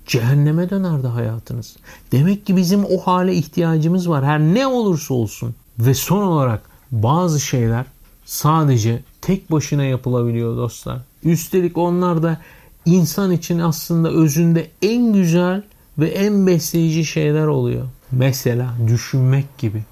[0.07, 1.75] cehenneme dönerdi hayatınız.
[2.11, 5.55] Demek ki bizim o hale ihtiyacımız var her ne olursa olsun.
[5.79, 7.85] Ve son olarak bazı şeyler
[8.25, 10.99] sadece tek başına yapılabiliyor dostlar.
[11.23, 12.37] Üstelik onlar da
[12.85, 15.63] insan için aslında özünde en güzel
[15.97, 17.85] ve en besleyici şeyler oluyor.
[18.11, 19.83] Mesela düşünmek gibi.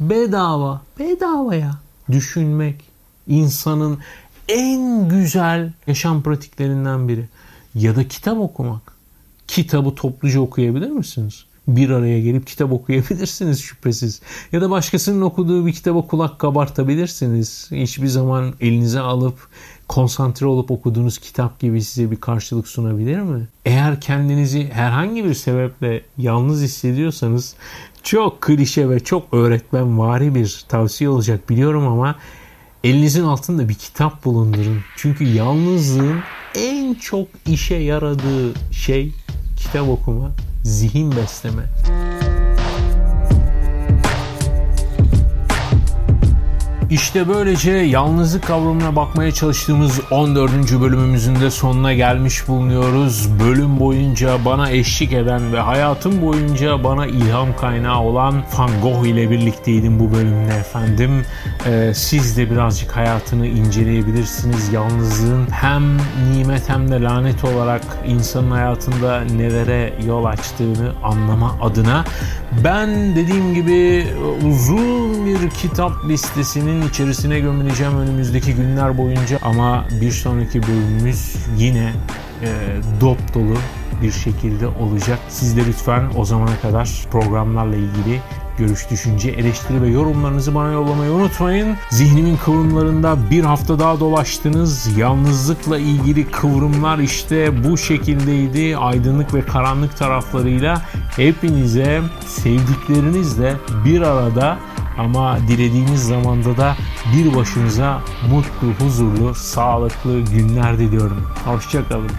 [0.00, 1.78] Bedava, bedava ya.
[2.10, 2.76] Düşünmek
[3.28, 3.98] insanın
[4.50, 7.28] en güzel yaşam pratiklerinden biri.
[7.74, 8.92] Ya da kitap okumak.
[9.46, 11.44] Kitabı topluca okuyabilir misiniz?
[11.76, 14.20] bir araya gelip kitap okuyabilirsiniz şüphesiz.
[14.52, 17.68] Ya da başkasının okuduğu bir kitaba kulak kabartabilirsiniz.
[17.70, 19.48] Hiçbir zaman elinize alıp
[19.88, 23.48] konsantre olup okuduğunuz kitap gibi size bir karşılık sunabilir mi?
[23.64, 27.54] Eğer kendinizi herhangi bir sebeple yalnız hissediyorsanız
[28.02, 32.16] çok klişe ve çok öğretmenvari bir tavsiye olacak biliyorum ama
[32.84, 34.80] elinizin altında bir kitap bulundurun.
[34.96, 36.20] Çünkü yalnızlığın
[36.54, 39.12] en çok işe yaradığı şey
[39.56, 40.30] kitap okuma,
[40.64, 41.62] zihin besleme.
[46.90, 50.52] İşte böylece yalnızlık kavramına bakmaya çalıştığımız 14.
[50.80, 53.28] bölümümüzün de sonuna gelmiş bulunuyoruz.
[53.40, 59.30] Bölüm boyunca bana eşlik eden ve hayatım boyunca bana ilham kaynağı olan Van Gogh ile
[59.30, 61.10] birlikteydim bu bölümde efendim.
[61.66, 64.72] Ee, siz de birazcık hayatını inceleyebilirsiniz.
[64.72, 65.82] Yalnızlığın hem
[66.34, 72.04] nimet hem de lanet olarak insanın hayatında nelere yol açtığını anlama adına
[72.64, 74.06] ben dediğim gibi
[74.48, 81.92] uzun bir kitap listesinin içerisine gömüleceğim önümüzdeki günler boyunca ama bir sonraki bölümümüz yine
[82.42, 82.48] e,
[83.00, 83.56] dop dolu
[84.02, 85.18] bir şekilde olacak.
[85.28, 88.20] Siz de lütfen o zamana kadar programlarla ilgili
[88.58, 91.76] görüş, düşünce, eleştiri ve yorumlarınızı bana yollamayı unutmayın.
[91.90, 94.98] Zihnimin kıvrımlarında bir hafta daha dolaştınız.
[94.98, 98.76] Yalnızlıkla ilgili kıvrımlar işte bu şekildeydi.
[98.76, 100.82] Aydınlık ve karanlık taraflarıyla
[101.16, 104.58] hepinize sevdiklerinizle bir arada
[105.00, 106.76] ama dilediğiniz zamanda da
[107.16, 111.26] bir başınıza mutlu, huzurlu, sağlıklı günler diliyorum.
[111.44, 112.10] Hoşçakalın.